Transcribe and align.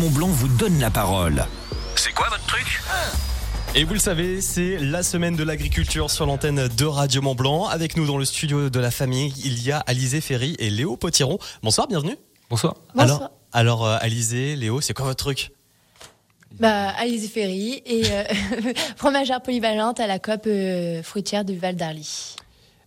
Mont 0.00 0.08
Blanc 0.08 0.28
vous 0.28 0.48
donne 0.48 0.80
la 0.80 0.88
parole. 0.88 1.44
C'est 1.94 2.12
quoi 2.12 2.26
votre 2.30 2.46
truc? 2.46 2.80
Et 3.74 3.84
vous 3.84 3.92
le 3.92 4.00
savez, 4.00 4.40
c'est 4.40 4.78
la 4.78 5.02
semaine 5.02 5.36
de 5.36 5.44
l'agriculture 5.44 6.10
sur 6.10 6.24
l'antenne 6.24 6.68
de 6.68 6.84
Radio 6.86 7.20
Mont 7.20 7.34
Blanc. 7.34 7.66
Avec 7.66 7.98
nous 7.98 8.06
dans 8.06 8.16
le 8.16 8.24
studio 8.24 8.70
de 8.70 8.80
la 8.80 8.90
famille, 8.90 9.34
il 9.44 9.62
y 9.62 9.72
a 9.72 9.80
Alizé 9.80 10.22
Ferry 10.22 10.56
et 10.58 10.70
Léo 10.70 10.96
Potiron. 10.96 11.38
Bonsoir, 11.62 11.86
bienvenue. 11.86 12.16
Bonsoir. 12.48 12.76
Bonsoir. 12.94 13.30
Alors, 13.52 13.82
alors 13.82 13.86
euh, 13.86 13.98
Alizé, 14.00 14.56
Léo, 14.56 14.80
c'est 14.80 14.94
quoi 14.94 15.04
votre 15.04 15.22
truc? 15.22 15.52
Bah, 16.58 16.94
Alizé 16.98 17.28
Ferry 17.28 17.82
et 17.84 18.04
euh, 18.10 18.24
fromagère 18.96 19.42
polyvalente 19.42 20.00
à 20.00 20.06
la 20.06 20.18
COP 20.18 20.46
euh, 20.46 21.02
fruitière 21.02 21.44
du 21.44 21.58
Val 21.58 21.76
d'Arly. 21.76 22.36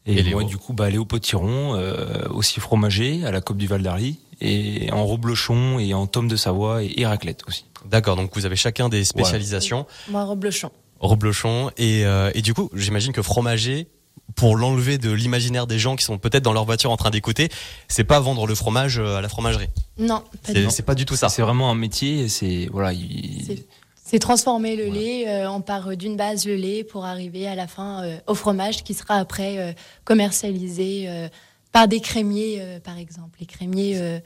Et, 0.08 0.16
Et 0.16 0.24
Léo 0.24 0.40
moi, 0.40 0.50
du 0.50 0.58
coup, 0.58 0.74
bah, 0.74 0.90
Léo 0.90 1.06
Potiron, 1.06 1.76
euh, 1.76 2.28
aussi 2.32 2.60
fromager 2.60 3.24
à 3.24 3.32
la 3.32 3.40
COP 3.40 3.58
du 3.58 3.68
Val 3.68 3.84
d'Arly, 3.84 4.20
et 4.44 4.92
en 4.92 5.06
reblochon 5.06 5.80
et 5.80 5.94
en 5.94 6.06
tome 6.08 6.28
de 6.28 6.36
Savoie 6.36 6.84
et, 6.84 6.94
et 6.98 7.06
raclette 7.06 7.42
aussi. 7.48 7.66
D'accord, 7.86 8.16
donc 8.16 8.32
vous 8.36 8.46
avez 8.46 8.56
chacun 8.56 8.90
des 8.90 9.04
spécialisations. 9.04 9.86
Moi, 10.10 10.24
reblochon. 10.24 10.72
Reblochon. 11.00 11.72
Et, 11.78 12.06
euh, 12.06 12.32
et 12.34 12.42
du 12.42 12.54
coup, 12.54 12.70
j'imagine 12.74 13.12
que 13.14 13.22
fromager, 13.22 13.88
pour 14.36 14.56
l'enlever 14.56 14.98
de 14.98 15.12
l'imaginaire 15.12 15.68
des 15.68 15.78
gens 15.80 15.96
qui 15.98 16.06
sont 16.06 16.18
peut-être 16.18 16.44
dans 16.44 16.54
leur 16.54 16.64
voiture 16.66 16.92
en 16.92 16.98
train 16.98 17.10
d'écouter, 17.10 17.50
c'est 17.90 18.06
pas 18.06 18.20
vendre 18.22 18.48
le 18.48 18.56
fromage 18.56 18.98
euh, 19.00 19.18
à 19.18 19.22
la 19.22 19.28
fromagerie. 19.30 19.68
Non, 19.98 20.24
pas 20.46 20.54
du 20.54 20.60
C'est 20.60 20.64
tout. 20.66 20.70
c'est 20.72 20.84
pas 20.84 20.96
du 20.96 21.06
tout 21.06 21.16
ça. 21.16 21.28
C'est 21.30 21.42
vraiment 21.42 21.70
un 21.70 21.76
métier, 21.76 22.22
et 22.22 22.30
c'est, 22.30 22.70
voilà, 22.72 22.94
il- 22.94 23.66
C'est- 24.06 24.20
transformer 24.20 24.76
le 24.76 24.86
lait. 24.86 25.28
euh, 25.28 25.50
on 25.50 25.60
part 25.62 25.98
d'une 25.98 26.16
base 26.16 26.46
le 26.46 26.56
lait 26.56 26.84
pour 26.84 27.04
arriver 27.06 27.48
à 27.48 27.56
la 27.56 27.68
fin 27.68 28.04
euh, 28.04 28.18
au 28.28 28.36
fromage 28.36 28.84
qui 28.84 28.94
sera 28.94 29.16
après 29.16 29.58
euh, 29.58 29.74
commercialisé 30.06 31.06
euh, 31.08 31.28
par 31.74 31.90
des 31.90 32.00
crémiers, 32.00 32.60
euh, 32.62 32.80
par 32.80 32.98
exemple. 32.98 33.38
Les 33.42 33.46
crémiers, 33.46 33.98
euh, 33.98 34.20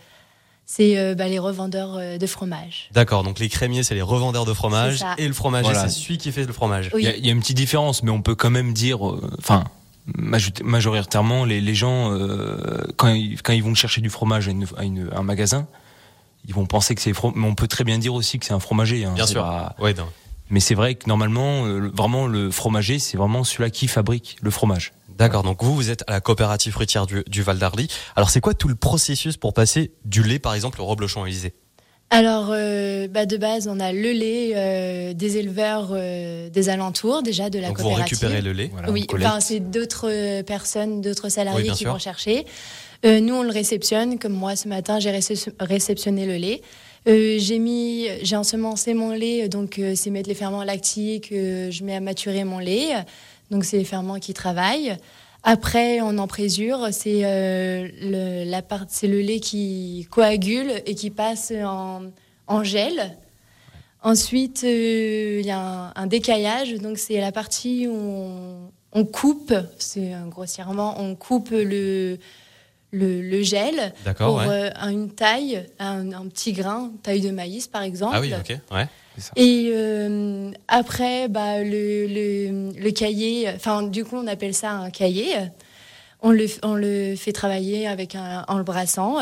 c'est 0.65 0.97
euh, 0.97 1.15
bah, 1.15 1.27
les 1.27 1.39
revendeurs 1.39 1.95
euh, 1.97 2.17
de 2.17 2.27
fromage. 2.27 2.89
D'accord, 2.93 3.23
donc 3.23 3.39
les 3.39 3.49
crémiers, 3.49 3.81
c'est 3.83 3.95
les 3.95 4.01
revendeurs 4.03 4.45
de 4.45 4.53
fromage 4.53 5.03
et 5.17 5.27
le 5.27 5.33
fromager, 5.33 5.63
Voilà. 5.71 5.87
c'est 5.89 5.99
celui 5.99 6.17
qui 6.19 6.31
fait 6.31 6.45
le 6.45 6.53
fromage. 6.53 6.91
Oui. 6.93 7.01
il 7.03 7.05
y, 7.05 7.07
a- 7.07 7.15
il 7.15 7.25
y 7.25 7.29
a 7.29 7.31
une 7.31 7.39
petite 7.39 7.57
différence, 7.57 8.03
mais 8.03 8.11
on 8.11 8.21
peut 8.21 8.35
quand 8.35 8.49
même 8.51 8.73
dire, 8.73 8.99
enfin, 9.39 9.63
majoritairement, 10.63 11.45
les, 11.45 11.61
les 11.61 11.75
gens, 11.75 12.11
euh, 12.13 12.83
quand, 12.97 13.09
ils, 13.09 13.41
quand 13.41 13.53
ils 13.53 13.63
vont 13.63 13.75
chercher 13.75 14.01
du 14.01 14.09
fromage 14.09 14.47
à, 14.47 14.51
une- 14.51 14.65
à 14.77 14.83
une- 14.83 15.09
un 15.15 15.23
magasin, 15.23 15.67
ils 16.47 16.53
vont 16.53 16.65
penser 16.65 16.95
que 16.95 17.01
c'est 17.01 17.13
mais 17.35 17.45
on 17.47 17.55
peut 17.55 17.67
très 17.67 17.83
bien 17.83 17.97
dire 17.97 18.13
aussi 18.13 18.39
que 18.39 18.45
c'est 18.45 18.53
un 18.53 18.59
fromager. 18.59 19.05
hein. 19.05 19.13
Bien 19.15 19.27
sûr. 19.27 19.41
pas- 19.41 19.75
Ouais, 19.79 19.93
non. 19.93 20.05
Mais 20.49 20.61
c'est 20.61 20.75
vrai 20.75 20.95
que 20.95 21.07
normalement, 21.09 21.65
euh, 21.65 21.79
le- 21.79 21.89
vraiment, 21.89 22.25
le 22.25 22.51
fromager, 22.51 22.99
c'est 22.99 23.17
vraiment 23.17 23.43
celui-là 23.43 23.69
qui 23.69 23.87
fabrique 23.87 24.37
le 24.41 24.49
fromage. 24.49 24.93
D'accord, 25.17 25.43
donc 25.43 25.63
vous, 25.63 25.75
vous 25.75 25.89
êtes 25.89 26.03
à 26.07 26.11
la 26.13 26.21
coopérative 26.21 26.73
fruitière 26.73 27.05
du, 27.07 27.23
du 27.27 27.41
Val 27.41 27.57
d'Arly. 27.57 27.87
Alors, 28.15 28.29
c'est 28.29 28.39
quoi 28.41 28.53
tout 28.53 28.67
le 28.67 28.75
processus 28.75 29.35
pour 29.37 29.53
passer 29.53 29.91
du 30.05 30.21
lait, 30.23 30.39
par 30.39 30.53
exemple, 30.53 30.79
au 30.81 30.85
reblochon, 30.85 31.25
Élysée? 31.25 31.53
Alors, 32.09 32.49
euh, 32.51 33.07
bah, 33.09 33.25
de 33.25 33.35
base, 33.35 33.67
on 33.67 33.79
a 33.81 33.91
le 33.91 34.11
lait 34.13 34.53
euh, 34.55 35.13
des 35.13 35.37
éleveurs 35.37 35.89
euh, 35.91 36.49
des 36.49 36.69
alentours, 36.69 37.21
déjà 37.23 37.49
de 37.49 37.59
la 37.59 37.67
Donc, 37.67 37.77
vous 37.79 37.83
coopérative. 37.83 38.17
récupérez 38.19 38.41
le 38.41 38.53
lait. 38.53 38.69
Voilà, 38.71 38.91
oui, 38.91 39.05
enfin, 39.13 39.39
c'est 39.41 39.59
d'autres 39.59 40.41
personnes, 40.43 41.01
d'autres 41.01 41.27
salariés 41.29 41.63
Oui, 41.69 41.71
qui 41.75 41.79
sûr. 41.83 41.91
vont 41.91 41.99
chercher. 41.99 42.45
Nous, 43.03 43.33
on 43.35 43.43
le 43.43 43.51
réceptionne. 43.51 44.19
Comme 44.19 44.33
moi, 44.33 44.55
ce 44.55 44.67
matin, 44.67 44.99
j'ai 44.99 45.11
récep- 45.11 45.51
réceptionné 45.59 46.25
le 46.25 46.35
lait. 46.37 46.61
Euh, 47.07 47.37
j'ai 47.39 47.57
mis, 47.59 48.07
j'ai 48.23 48.35
ensemencé 48.35 48.93
mon 48.93 49.11
lait, 49.11 49.47
donc 49.47 49.79
euh, 49.79 49.93
c'est 49.95 50.09
mettre 50.09 50.27
les 50.27 50.35
ferments 50.35 50.63
lactiques. 50.63 51.31
euh, 51.31 51.71
je 51.71 51.83
mets 51.85 51.95
à 51.95 52.01
maturer 52.01 52.43
mon 52.43 52.59
lait, 52.59 52.89
donc 53.51 53.65
c'est 53.65 53.77
les 53.77 53.83
ferments 53.85 54.19
qui 54.19 54.33
travaillent. 54.33 54.97
Après, 55.43 56.01
on 56.01 56.17
en 56.17 56.27
présure, 56.27 56.87
c'est 56.91 57.21
euh, 57.23 57.87
le, 58.01 58.43
la 58.49 58.61
part, 58.61 58.85
c'est 58.89 59.07
le 59.07 59.21
lait 59.21 59.39
qui 59.39 60.07
coagule 60.11 60.71
et 60.85 60.95
qui 60.95 61.09
passe 61.09 61.53
en, 61.63 62.01
en 62.47 62.63
gel. 62.63 63.15
Ensuite, 64.03 64.63
euh, 64.63 65.37
il 65.39 65.45
y 65.45 65.51
a 65.51 65.59
un, 65.59 65.93
un 65.95 66.07
décaillage, 66.07 66.73
donc 66.75 66.97
c'est 66.97 67.19
la 67.19 67.31
partie 67.31 67.87
où 67.87 67.93
on, 67.95 68.71
on 68.93 69.05
coupe, 69.05 69.53
c'est 69.79 70.11
grossièrement, 70.29 70.99
on 70.99 71.15
coupe 71.15 71.49
le, 71.51 72.17
le, 72.91 73.21
le 73.21 73.41
gel 73.43 73.93
D'accord, 74.05 74.27
pour 74.29 74.37
ouais. 74.47 74.71
euh, 74.75 74.89
une 74.89 75.11
taille, 75.11 75.65
un, 75.79 76.11
un 76.11 76.27
petit 76.27 76.53
grain, 76.53 76.91
taille 77.03 77.21
de 77.21 77.31
maïs 77.31 77.67
par 77.67 77.83
exemple. 77.83 78.15
Ah 78.15 78.21
oui, 78.21 78.33
ok, 78.33 78.57
ouais. 78.71 78.87
Et 79.35 79.69
euh, 79.71 80.51
après, 80.67 81.27
bah, 81.27 81.63
le, 81.63 82.07
le, 82.07 82.71
le 82.79 82.91
cahier, 82.91 83.49
enfin, 83.55 83.83
du 83.83 84.05
coup, 84.05 84.15
on 84.15 84.27
appelle 84.27 84.53
ça 84.53 84.71
un 84.71 84.89
cahier. 84.89 85.33
On 86.21 86.31
le, 86.31 86.45
on 86.63 86.75
le 86.75 87.15
fait 87.15 87.31
travailler 87.31 87.87
avec 87.87 88.15
un, 88.15 88.45
en 88.47 88.57
le 88.57 88.63
brassant. 88.63 89.17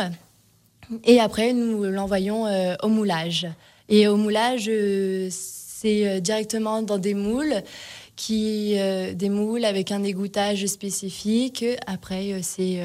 Et 1.03 1.19
après, 1.19 1.53
nous 1.53 1.83
l'envoyons 1.83 2.45
euh, 2.45 2.75
au 2.83 2.87
moulage. 2.89 3.47
Et 3.89 4.07
au 4.07 4.17
moulage, 4.17 4.65
euh, 4.69 5.29
c'est 5.31 6.19
directement 6.21 6.81
dans 6.81 6.97
des 6.97 7.13
moules, 7.13 7.61
qui, 8.15 8.77
des 9.13 9.29
moules 9.29 9.65
avec 9.65 9.91
un 9.91 10.03
égouttage 10.03 10.65
spécifique. 10.67 11.65
Après, 11.85 12.41
c'est 12.41 12.79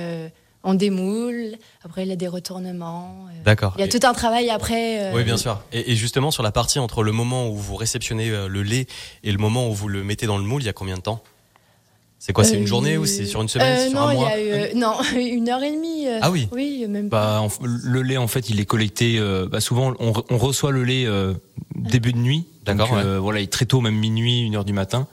on 0.65 0.75
démoule. 0.75 1.57
Après, 1.85 2.03
il 2.03 2.09
y 2.09 2.13
a 2.13 2.17
des 2.17 2.29
retournements. 2.29 3.27
euh. 3.29 3.45
D'accord. 3.45 3.73
Il 3.77 3.81
y 3.81 3.83
a 3.83 3.87
Et- 3.87 3.89
tout 3.89 4.07
un 4.07 4.13
travail 4.13 4.51
après. 4.51 5.01
euh, 5.11 5.13
Oui, 5.15 5.25
bien 5.25 5.37
sûr. 5.37 5.61
Et, 5.73 5.93
et 5.93 5.97
justement, 5.97 6.31
sur 6.31 6.43
la 6.43 6.53
partie 6.53 6.79
entre 6.79 7.03
le 7.03 7.13
moment 7.13 7.49
où 7.49 7.57
vous 7.57 7.77
réceptionnez 7.77 8.31
euh, 8.31 8.49
le 8.49 8.63
lait 8.63 8.87
et 9.25 9.33
le 9.33 9.39
moment 9.39 9.69
où 9.69 9.73
vous 9.73 9.89
le 9.89 10.03
mettez 10.05 10.27
dans 10.27 10.39
le 10.39 10.45
moule, 10.45 10.63
il 10.63 10.67
y 10.67 10.69
a 10.69 10.73
combien 10.75 10.97
de 10.97 11.03
temps? 11.03 11.23
C'est 12.23 12.35
quoi 12.35 12.45
C'est 12.45 12.57
une 12.59 12.65
Euh, 12.65 12.67
journée 12.67 12.99
ou 12.99 13.07
c'est 13.07 13.25
sur 13.25 13.41
une 13.41 13.49
semaine 13.49 13.79
euh, 13.79 13.89
Sur 13.89 13.99
non, 13.99 14.07
un 14.09 14.13
il 14.13 14.17
y 14.17 14.21
mois 14.21 14.29
a 14.29 14.39
eu, 14.41 14.51
euh, 14.51 14.67
non, 14.75 14.93
une 15.19 15.49
heure 15.49 15.63
et 15.63 15.71
demie. 15.73 16.07
euh, 16.07 16.19
Ah 16.21 16.31
oui. 16.31 16.49
Oui, 16.53 16.85
même 16.87 17.09
pas. 17.09 17.39
Bah, 17.39 17.41
en- 17.41 17.49
le 17.67 18.03
lait, 18.03 18.19
en 18.19 18.29
fait, 18.29 18.51
il 18.51 18.61
est 18.61 18.67
collecté. 18.67 19.17
euh, 19.19 19.49
bah, 19.51 19.61
souvent, 19.61 19.95
on, 20.01 20.13
re- 20.13 20.25
on 20.29 20.37
reçoit 20.37 20.71
le 20.71 20.85
lait 20.85 21.07
euh, 21.07 21.33
début 21.77 22.13
de 22.13 22.19
nuit. 22.19 22.45
D'accord, 22.67 22.91
euh, 22.93 23.19
Voilà, 23.19 23.41
il 23.41 23.45
est 23.45 23.47
très 23.47 23.65
tôt, 23.65 23.81
même 23.81 23.95
minuit, 23.97 24.43
une 24.43 24.55
heure 24.55 24.67
du 24.67 24.75
matin. 24.75 25.09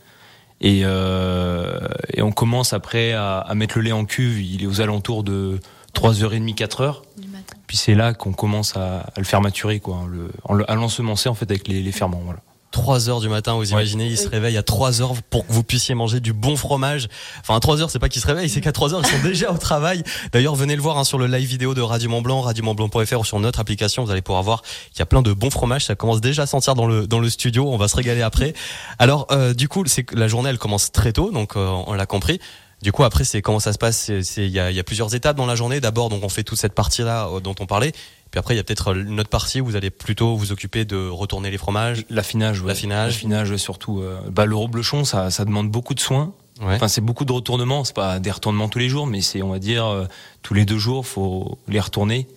Et, 0.62 0.82
euh, 0.84 1.80
et 2.14 2.22
on 2.22 2.32
commence 2.32 2.74
après 2.74 3.14
à, 3.14 3.38
à 3.40 3.56
mettre 3.56 3.78
le 3.78 3.84
lait 3.84 3.92
en 3.92 4.06
cuve. 4.06 4.42
Il 4.42 4.64
est 4.64 4.68
aux 4.68 4.82
alentours 4.82 5.24
de 5.24 5.60
3h30, 5.94 6.56
4h. 6.56 7.02
du 7.18 7.28
matin. 7.28 7.56
Puis 7.68 7.78
c'est 7.78 7.96
là 7.96 8.14
qu'on 8.14 8.34
commence 8.34 8.76
à, 8.78 9.00
à 9.02 9.14
le 9.20 9.24
faire 9.24 9.42
maturer, 9.42 9.80
quoi, 9.80 10.06
le, 10.10 10.30
en 10.44 10.54
le- 10.54 10.70
à 10.70 10.76
l'ensemencer 10.76 11.30
en 11.30 11.34
fait 11.36 11.50
avec 11.52 11.68
les, 11.68 11.82
les 11.82 11.92
ferments. 11.92 12.22
Voilà. 12.24 12.40
3 12.78 13.10
heures 13.10 13.20
du 13.22 13.28
matin, 13.28 13.56
vous 13.56 13.72
imaginez, 13.72 14.06
il 14.06 14.18
se 14.20 14.28
réveille 14.30 14.56
à 14.56 14.62
3 14.62 15.02
heures 15.02 15.14
pour 15.32 15.48
que 15.48 15.52
vous 15.52 15.64
puissiez 15.64 15.96
manger 15.96 16.20
du 16.20 16.32
bon 16.32 16.56
fromage. 16.56 17.08
Enfin, 17.42 17.56
à 17.56 17.60
3 17.60 17.82
heures, 17.82 17.90
c'est 17.90 17.98
pas 17.98 18.08
qu'ils 18.08 18.22
se 18.22 18.28
réveillent, 18.28 18.50
c'est 18.50 18.62
qu'à 18.62 18.72
3 18.72 18.94
heures, 18.94 19.02
ils 19.04 19.10
sont 19.10 19.24
déjà 19.24 19.52
au 19.52 19.58
travail. 19.58 20.04
D'ailleurs, 20.32 20.54
venez 20.54 20.76
le 20.76 20.82
voir 20.84 21.00
hein, 21.00 21.04
sur 21.04 21.18
le 21.18 21.26
live 21.26 21.48
vidéo 21.50 21.74
de 21.74 21.82
Radio 21.82 22.08
Mont 22.08 22.22
Blanc, 22.22 22.42
radiomontblanc.fr 22.42 23.20
ou 23.20 23.26
sur 23.26 23.40
notre 23.40 23.60
application, 23.60 24.04
vous 24.06 24.12
allez 24.12 24.22
pouvoir 24.22 24.44
voir 24.44 24.62
qu'il 24.92 25.00
y 25.00 25.02
a 25.02 25.08
plein 25.08 25.24
de 25.24 25.34
bons 25.34 25.50
fromages. 25.50 25.86
Ça 25.86 25.96
commence 25.96 26.22
déjà 26.22 26.44
à 26.44 26.46
sentir 26.46 26.76
dans 26.76 26.86
le, 26.86 27.08
dans 27.08 27.20
le 27.20 27.32
studio, 27.32 27.68
on 27.68 27.78
va 27.78 27.88
se 27.88 27.96
régaler 27.96 28.22
après. 28.22 28.54
Alors, 29.00 29.26
euh, 29.32 29.56
du 29.56 29.68
coup, 29.68 29.84
c'est 29.88 30.04
que 30.04 30.16
la 30.16 30.28
journée, 30.28 30.50
elle 30.52 30.60
commence 30.60 30.92
très 30.92 31.14
tôt, 31.14 31.32
donc 31.32 31.58
euh, 31.58 31.68
on 31.88 31.94
l'a 31.94 32.06
compris. 32.06 32.40
Du 32.84 32.92
coup, 32.92 33.04
après, 33.04 33.24
c'est 33.24 33.42
comment 33.42 33.60
ça 33.60 33.74
se 33.74 33.80
passe? 33.80 33.98
C'est- 33.98 34.22
c'est- 34.22 34.46
Il 34.46 34.52
y 34.52 34.60
a, 34.60 34.70
il 34.70 34.78
y 34.78 34.80
a 34.80 34.84
plusieurs 34.84 35.16
étapes 35.16 35.36
dans 35.36 35.48
la 35.48 35.56
journée. 35.56 35.80
D'abord, 35.80 36.10
donc 36.10 36.24
on 36.24 36.30
fait 36.30 36.44
toute 36.44 36.60
cette 36.60 36.76
partie-là 36.76 37.28
euh, 37.34 37.40
dont 37.40 37.56
on 37.60 37.66
parlait. 37.66 37.92
Puis 38.38 38.40
après, 38.40 38.54
il 38.54 38.58
y 38.58 38.60
a 38.60 38.64
peut-être 38.64 38.90
euh, 38.94 39.04
une 39.04 39.20
autre 39.20 39.32
partie 39.32 39.62
où 39.62 39.66
vous 39.66 39.76
allez 39.76 39.90
plutôt 39.90 40.36
vous 40.36 40.52
occuper 40.52 40.86
de 40.86 41.08
retourner 41.10 41.50
les 41.50 41.58
fromages. 41.58 42.04
L'affinage, 42.12 42.62
ouais. 42.62 42.68
L'affinage. 42.68 43.14
L'affinage 43.14 43.56
surtout. 43.58 44.02
euh, 44.02 44.20
bah, 44.30 44.46
le 44.46 44.56
reblochon, 44.56 45.06
ça, 45.06 45.32
ça 45.32 45.44
demande 45.44 45.72
beaucoup 45.72 45.96
de 45.96 46.00
soins. 46.00 46.34
Ouais. 46.62 46.76
Enfin, 46.76 46.88
c'est 46.88 47.02
beaucoup 47.02 47.26
de 47.26 47.32
retournements. 47.32 47.84
C'est 47.84 47.96
pas 47.96 48.20
des 48.20 48.30
retournements 48.30 48.70
tous 48.70 48.78
les 48.78 48.90
jours, 48.90 49.08
mais 49.08 49.22
c'est, 49.22 49.42
on 49.42 49.50
va 49.50 49.58
dire, 49.58 49.88
euh, 49.88 50.06
tous 50.44 50.54
les 50.54 50.66
deux 50.66 50.78
jours, 50.78 51.08
faut 51.08 51.58
les 51.68 51.80
retourner 51.80 52.28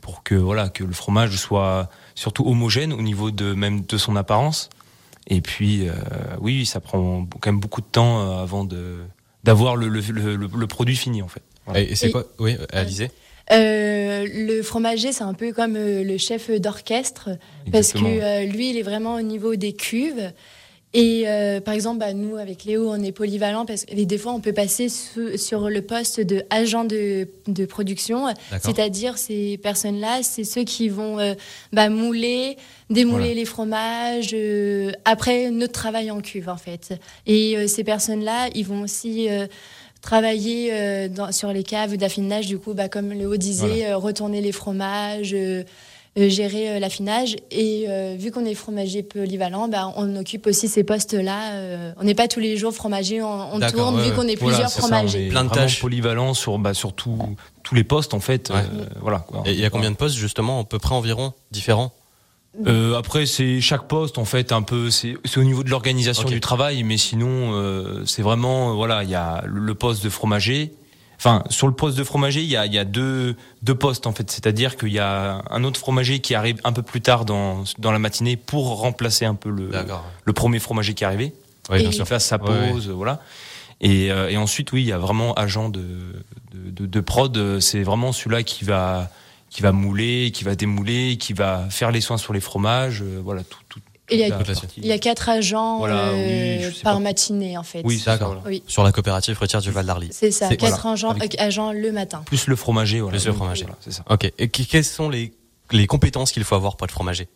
pour 0.00 0.24
que 0.24 0.34
voilà 0.34 0.68
que 0.70 0.82
le 0.82 0.92
fromage 0.92 1.36
soit 1.36 1.88
surtout 2.16 2.44
homogène 2.48 2.92
au 2.92 3.00
niveau 3.00 3.30
de 3.30 3.54
même 3.54 3.82
de 3.86 3.96
son 3.96 4.16
apparence. 4.16 4.70
Et 5.28 5.40
puis, 5.40 5.88
euh, 5.88 5.92
oui, 6.40 6.66
ça 6.66 6.80
prend 6.80 7.28
quand 7.40 7.46
même 7.52 7.60
beaucoup 7.60 7.80
de 7.80 7.86
temps 7.86 8.40
avant 8.40 8.64
de 8.64 8.96
d'avoir 9.44 9.76
le, 9.76 9.86
le, 9.88 10.00
le, 10.00 10.34
le- 10.36 10.50
le 10.52 10.66
produit 10.66 10.96
fini 10.96 11.22
en 11.22 11.28
fait. 11.28 11.42
Voilà. 11.66 11.80
Et, 11.80 11.92
et 11.92 11.94
c'est 11.94 12.10
quoi 12.10 12.24
Oui, 12.40 12.56
Alizé 12.72 13.12
Euh, 13.52 14.26
le 14.32 14.62
fromager, 14.62 15.12
c'est 15.12 15.24
un 15.24 15.34
peu 15.34 15.52
comme 15.52 15.76
euh, 15.76 16.02
le 16.02 16.16
chef 16.18 16.50
d'orchestre, 16.50 17.30
parce 17.70 17.92
que 17.92 17.98
euh, 18.04 18.44
lui, 18.44 18.70
il 18.70 18.78
est 18.78 18.82
vraiment 18.82 19.16
au 19.16 19.20
niveau 19.22 19.54
des 19.56 19.72
cuves. 19.74 20.32
Et 20.96 21.24
euh, 21.26 21.60
par 21.60 21.74
exemple, 21.74 21.98
bah, 21.98 22.12
nous, 22.14 22.36
avec 22.36 22.64
Léo, 22.64 22.88
on 22.88 23.02
est 23.02 23.10
polyvalent, 23.10 23.66
parce 23.66 23.84
que 23.84 23.94
des 24.00 24.16
fois, 24.18 24.32
on 24.32 24.38
peut 24.40 24.52
passer 24.52 24.88
sous- 24.88 25.36
sur 25.36 25.68
le 25.68 25.82
poste 25.82 26.20
de 26.20 26.44
agent 26.50 26.84
de, 26.84 27.26
de 27.48 27.66
production. 27.66 28.26
C'est-à-dire, 28.62 29.18
ces 29.18 29.58
personnes-là, 29.58 30.22
c'est 30.22 30.44
ceux 30.44 30.62
qui 30.62 30.88
vont 30.88 31.18
euh, 31.18 31.34
bah, 31.72 31.88
mouler, 31.88 32.56
démouler 32.90 33.24
Voilà. 33.24 33.34
les 33.34 33.44
fromages, 33.44 34.30
euh, 34.34 34.92
après 35.04 35.50
notre 35.50 35.72
travail 35.72 36.12
en 36.12 36.20
cuve, 36.20 36.48
en 36.48 36.56
fait. 36.56 36.94
Et 37.26 37.66
ces 37.66 37.82
personnes-là, 37.82 38.48
ils 38.54 38.64
vont 38.64 38.82
aussi 38.82 39.26
travailler 40.04 40.70
euh, 40.72 41.08
dans- 41.08 41.32
sur 41.32 41.52
les 41.52 41.62
caves 41.64 41.96
d'affinage, 41.96 42.46
du 42.46 42.58
coup, 42.58 42.74
bah, 42.74 42.88
comme 42.88 43.10
Léo 43.12 43.36
disait, 43.36 43.86
euh, 43.88 43.96
retourner 43.96 44.40
les 44.40 44.52
fromages. 44.52 45.32
euh, 45.34 45.64
euh, 46.16 46.28
gérer 46.28 46.70
euh, 46.70 46.78
l'affinage 46.78 47.34
et 47.50 47.86
euh, 47.88 48.14
vu 48.16 48.30
qu'on 48.30 48.44
est 48.44 48.54
fromager 48.54 49.02
polyvalent, 49.02 49.66
bah, 49.66 49.92
on 49.96 50.14
occupe 50.14 50.46
aussi 50.46 50.68
ces 50.68 50.84
postes-là. 50.84 51.54
euh, 51.54 51.92
on 52.00 52.04
n'est 52.04 52.14
pas 52.14 52.28
tous 52.28 52.38
les 52.38 52.56
jours 52.56 52.72
fromager, 52.72 53.20
on, 53.20 53.52
on 53.52 53.58
tourne 53.58 53.96
ouais, 53.96 54.04
vu 54.10 54.14
qu'on 54.14 54.22
est 54.28 54.36
Voilà, 54.36 54.58
plusieurs 54.58 54.68
c'est 54.70 54.80
ça, 54.80 54.86
on 54.86 54.88
fromagers. 54.90 55.26
est 55.26 55.30
Plein 55.30 55.42
de 55.42 55.50
tâches. 55.50 55.80
polyvalent 55.80 56.32
sur 56.32 56.56
bah, 56.60 56.72
sur 56.72 56.92
tout- 56.92 57.18
tous 57.64 57.74
les 57.74 57.82
postes 57.82 58.14
en 58.14 58.20
fait. 58.20 58.50
Ouais. 58.50 58.58
euh, 58.58 58.84
voilà. 59.00 59.18
quoi. 59.26 59.42
Et 59.44 59.54
il 59.54 59.58
y 59.58 59.64
a 59.64 59.70
combien 59.70 59.90
de 59.90 59.96
postes 59.96 60.14
justement 60.14 60.60
à 60.60 60.64
peu 60.64 60.78
près 60.78 60.94
environ 60.94 61.32
différents? 61.50 61.90
Euh, 62.66 62.96
après, 62.96 63.26
c'est 63.26 63.60
chaque 63.60 63.88
poste 63.88 64.18
en 64.18 64.24
fait 64.24 64.52
un 64.52 64.62
peu. 64.62 64.90
C'est 64.90 65.16
c'est 65.24 65.38
au 65.40 65.44
niveau 65.44 65.64
de 65.64 65.70
l'organisation 65.70 66.28
du 66.28 66.40
travail, 66.40 66.84
mais 66.84 66.96
sinon, 66.96 67.52
euh, 67.54 68.04
c'est 68.06 68.22
vraiment 68.22 68.70
euh, 68.70 68.74
voilà. 68.74 69.02
Il 69.02 69.10
y 69.10 69.14
a 69.14 69.42
le 69.46 69.74
poste 69.74 70.04
de 70.04 70.08
fromager. 70.08 70.72
Enfin, 71.16 71.42
sur 71.48 71.66
le 71.68 71.72
poste 71.74 71.96
de 71.96 72.04
fromager, 72.04 72.42
il 72.42 72.48
y 72.48 72.56
a, 72.56 72.66
il 72.66 72.74
y 72.74 72.78
a 72.78 72.84
deux, 72.84 73.34
deux 73.62 73.74
postes 73.74 74.06
en 74.06 74.12
fait. 74.12 74.30
C'est-à-dire 74.30 74.76
qu'il 74.76 74.92
y 74.92 74.98
a 74.98 75.42
un 75.48 75.64
autre 75.64 75.78
fromager 75.80 76.18
qui 76.20 76.34
arrive 76.34 76.60
un 76.64 76.72
peu 76.72 76.82
plus 76.82 77.00
tard 77.00 77.24
dans, 77.24 77.64
dans 77.78 77.92
la 77.92 77.98
matinée 77.98 78.36
pour 78.36 78.80
remplacer 78.80 79.24
un 79.24 79.34
peu 79.34 79.48
le, 79.48 79.70
le 80.24 80.32
premier 80.32 80.58
fromager 80.58 80.92
qui 80.94 81.04
est 81.04 81.06
arrivé. 81.06 81.32
Oui, 81.70 81.78
bien 81.78 81.92
sûr. 81.92 82.04
qui 82.04 82.08
fasse 82.10 82.26
sa 82.26 82.36
Ouais, 82.42 82.72
pause, 82.72 82.88
voilà. 82.90 83.20
Et, 83.80 84.10
euh, 84.10 84.28
et 84.28 84.36
ensuite, 84.36 84.72
oui, 84.72 84.82
il 84.82 84.86
y 84.88 84.92
a 84.92 84.98
vraiment 84.98 85.32
agent 85.34 85.70
de, 85.70 85.80
de, 86.52 86.70
de, 86.70 86.86
de 86.86 87.00
prod. 87.00 87.58
C'est 87.60 87.82
vraiment 87.82 88.12
celui-là 88.12 88.42
qui 88.42 88.64
va 88.64 89.08
qui 89.54 89.62
va 89.62 89.70
mouler, 89.70 90.32
qui 90.34 90.42
va 90.42 90.56
démouler, 90.56 91.16
qui 91.16 91.32
va 91.32 91.66
faire 91.70 91.92
les 91.92 92.00
soins 92.00 92.18
sur 92.18 92.32
les 92.32 92.40
fromages, 92.40 93.02
euh, 93.02 93.20
voilà 93.22 93.44
tout. 93.44 93.60
tout 93.68 93.78
Il 94.10 94.18
y 94.18 94.24
a-. 94.24 94.38
Il 94.76 94.84
y 94.86 94.90
a 94.92 94.98
quatre 94.98 95.28
agents 95.28 95.78
Voilà, 95.78 96.08
euh, 96.08 96.58
oui, 96.68 96.80
par 96.82 96.94
pas. 96.94 96.98
matinée 97.00 97.56
en 97.56 97.62
fait. 97.62 97.80
Oui, 97.84 97.96
c'est 97.98 98.04
ça, 98.06 98.10
D'accord. 98.14 98.34
voilà. 98.34 98.42
Oui. 98.48 98.64
Sur 98.66 98.82
la 98.82 98.90
coopérative 98.90 99.34
fruitière 99.36 99.60
du 99.62 99.70
Val 99.70 99.86
d'Arly. 99.86 100.08
C'est 100.10 100.32
ça, 100.32 100.48
quatre 100.56 100.80
voilà. 100.82 100.92
agents, 100.94 101.10
Avec- 101.10 101.40
euh, 101.40 101.44
agents 101.46 101.70
le 101.72 101.92
matin. 101.92 102.22
Plus 102.26 102.48
le 102.48 102.56
fromager, 102.56 103.00
voilà. 103.00 103.16
Plus 103.16 103.26
le 103.28 103.32
fromager. 103.32 103.62
voilà, 103.62 103.78
c'est 103.80 103.92
ça. 103.92 104.02
Ok. 104.10 104.30
Et 104.38 104.48
que- 104.48 104.62
quelles 104.64 104.84
sont 104.84 105.08
les, 105.08 105.32
les 105.70 105.86
compétences 105.86 106.32
qu'il 106.32 106.42
faut 106.42 106.56
avoir 106.56 106.76
pour 106.76 106.86
être 106.86 106.90
fromager? 106.90 107.28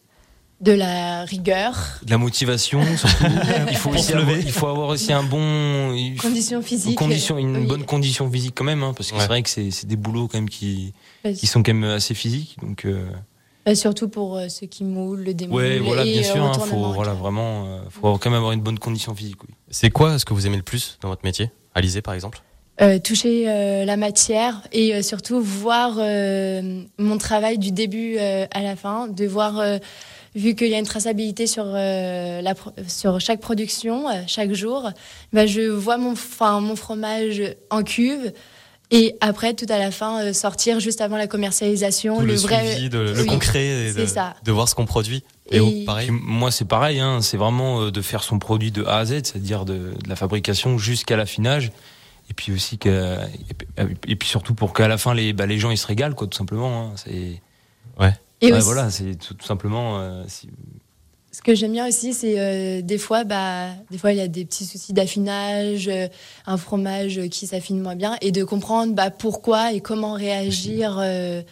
De 0.61 0.73
la 0.73 1.23
rigueur, 1.25 1.77
De 2.03 2.11
la 2.11 2.19
motivation, 2.19 2.83
surtout. 2.97 3.25
il 3.71 3.77
faut 3.77 3.91
aussi 3.91 4.03
se 4.03 4.13
lever. 4.13 4.23
avoir, 4.33 4.39
il 4.39 4.51
faut 4.53 4.67
avoir 4.67 4.89
aussi 4.89 5.13
un 5.13 5.23
bon, 5.23 5.93
il 5.95 6.17
condition, 6.17 7.39
une 7.39 7.59
oui. 7.59 7.67
bonne 7.67 7.85
condition 7.85 8.29
physique 8.29 8.55
quand 8.57 8.65
même, 8.65 8.83
hein, 8.83 8.93
parce 8.97 9.11
que 9.11 9.15
Ouais. 9.15 9.21
c'est 9.21 9.29
vrai 9.29 9.43
que 9.45 9.49
c'est 9.51 9.71
c'est 9.71 9.87
des 9.87 9.95
boulots 9.97 10.27
quand 10.27 10.39
même 10.39 10.49
qui 10.49 10.93
sont 11.45 11.63
quand 11.63 11.73
même 11.75 11.89
assez 11.89 12.15
physiques, 12.15 12.57
donc. 12.61 12.85
euh, 12.87 13.09
bah, 13.65 13.77
surtout 13.77 14.09
pour 14.09 14.37
euh, 14.37 14.49
ceux 14.49 14.67
qui 14.67 14.83
moulent, 14.83 15.23
le 15.23 15.35
démoule. 15.35 15.57
Ouais, 15.57 15.79
voilà, 15.79 16.05
et, 16.05 16.13
bien 16.13 16.23
sûr. 16.25 16.43
hein, 16.43 16.53
faut, 16.55 16.93
voilà, 16.93 17.13
vraiment, 17.13 17.67
euh, 17.67 17.81
faut 17.91 18.19
quand 18.19 18.31
même 18.31 18.39
avoir 18.39 18.51
une 18.53 18.61
bonne 18.63 18.79
condition 18.81 19.15
physique. 19.15 19.43
Oui. 19.45 19.55
C'est 19.71 19.91
quoi 19.91 20.19
ce 20.19 20.25
que 20.25 20.35
vous 20.35 20.47
aimez 20.49 20.57
le 20.57 20.63
plus 20.65 20.99
dans 21.03 21.09
votre 21.09 21.25
métier? 21.25 21.53
Alizé, 21.75 22.03
par 22.03 22.15
exemple? 22.15 22.43
Euh, 22.81 22.99
toucher 22.99 23.45
euh, 23.49 23.85
la 23.85 23.97
matière 23.97 24.63
et 24.73 24.95
euh, 24.95 25.03
surtout 25.03 25.41
voir 25.41 25.97
euh, 25.99 26.83
mon 26.99 27.19
travail 27.19 27.59
du 27.59 27.71
début 27.73 28.17
euh, 28.19 28.47
à 28.53 28.63
la 28.63 28.75
fin, 28.77 29.07
de 29.09 29.27
voir, 29.27 29.59
euh, 29.59 29.79
vu 30.35 30.55
qu'il 30.55 30.69
y 30.69 30.75
a 30.75 30.79
une 30.79 30.85
traçabilité 30.87 31.47
sur, 31.47 31.65
euh, 31.67 32.41
la, 32.43 32.55
pro- 32.55 32.73
sur 32.87 33.21
chaque 33.21 33.41
production, 33.41 34.09
euh, 34.09 34.23
chaque 34.27 34.53
jour, 34.53 34.91
bah, 35.33 35.47
je 35.47 35.63
vois 35.63 35.97
mon, 35.99 36.13
enfin, 36.13 36.61
mon 36.61 36.77
fromage 36.77 37.43
en 37.71 37.83
cuve 37.83 38.33
et 38.91 39.17
après, 39.21 39.53
tout 39.53 39.67
à 39.69 39.79
la 39.79 39.91
fin, 39.91 40.23
euh, 40.23 40.33
sortir 40.33 40.81
juste 40.81 41.03
avant 41.03 41.19
la 41.19 41.27
commercialisation, 41.27 42.21
le, 42.21 42.29
le, 42.29 42.35
vrai. 42.37 42.73
suivi, 42.73 42.89
de, 42.89 42.99
le 42.99 43.21
oui, 43.21 43.27
concret, 43.27 43.67
et 43.67 43.93
de, 43.93 43.99
c'est 43.99 44.07
ça. 44.07 44.35
de 44.43 44.51
voir 44.53 44.67
ce 44.67 44.75
qu'on 44.75 44.87
produit. 44.87 45.23
Et, 45.51 45.59
Et- 45.59 45.85
pareil. 45.85 46.09
Moi, 46.11 46.51
c'est 46.51 46.65
pareil. 46.65 46.99
Hein, 46.99 47.21
c'est 47.21 47.37
vraiment 47.37 47.83
euh, 47.83 47.91
de 47.91 48.01
faire 48.01 48.23
son 48.23 48.39
produit 48.39 48.71
de 48.71 48.85
A 48.85 48.97
à 48.99 49.05
Z, 49.05 49.11
c'est-à-dire 49.25 49.67
de, 49.67 49.75
de 49.75 50.09
la 50.09 50.17
fabrication 50.17 50.79
jusqu'à 50.79 51.17
l'affinage. 51.19 51.71
Et 52.31 52.35
puis 52.35 52.51
aussi 52.53 52.79
que, 52.79 53.17
et 53.51 53.55
puis- 53.55 53.69
et 54.09 54.17
puis 54.17 54.29
surtout 54.29 54.55
pour 54.55 54.73
qu'à 54.75 54.89
la 54.89 54.97
fin 54.99 55.13
les, 55.15 55.33
bah, 55.35 55.45
les 55.47 55.59
gens 55.59 55.71
ils 55.71 55.79
se 55.79 55.87
régalent 55.87 56.15
quoi, 56.15 56.27
tout 56.27 56.37
simplement. 56.37 56.89
Hein, 56.89 56.93
c'est, 56.97 57.41
Et 58.41 58.47
ouais, 58.53 58.59
aussi, 58.59 58.65
voilà, 58.67 58.91
c'est 58.91 59.15
tout, 59.17 59.35
tout 59.35 59.47
simplement. 59.47 59.99
euh, 60.01 60.25
si- 60.29 60.49
Ce 61.33 61.43
que 61.43 61.55
j'aime 61.55 61.73
bien 61.73 61.87
aussi, 61.89 62.15
c'est 62.15 62.39
euh, 62.39 62.83
des 62.83 62.99
fois, 62.99 63.25
bah, 63.25 63.69
des 63.91 63.99
fois 63.99 64.13
il 64.13 64.19
y 64.19 64.21
a 64.21 64.29
des 64.29 64.45
petits 64.45 64.65
soucis 64.65 64.93
d'affinage, 64.93 65.89
euh, 65.89 66.09
un 66.47 66.57
fromage 66.57 67.21
qui 67.31 67.47
s'affine 67.47 67.81
moins 67.81 67.97
bien, 67.97 68.17
et 68.23 68.33
de 68.33 68.45
comprendre 68.45 68.95
bah, 68.95 69.11
pourquoi 69.11 69.73
et 69.73 69.81
comment 69.81 70.15
réagir, 70.15 70.99
euh, 71.01 71.43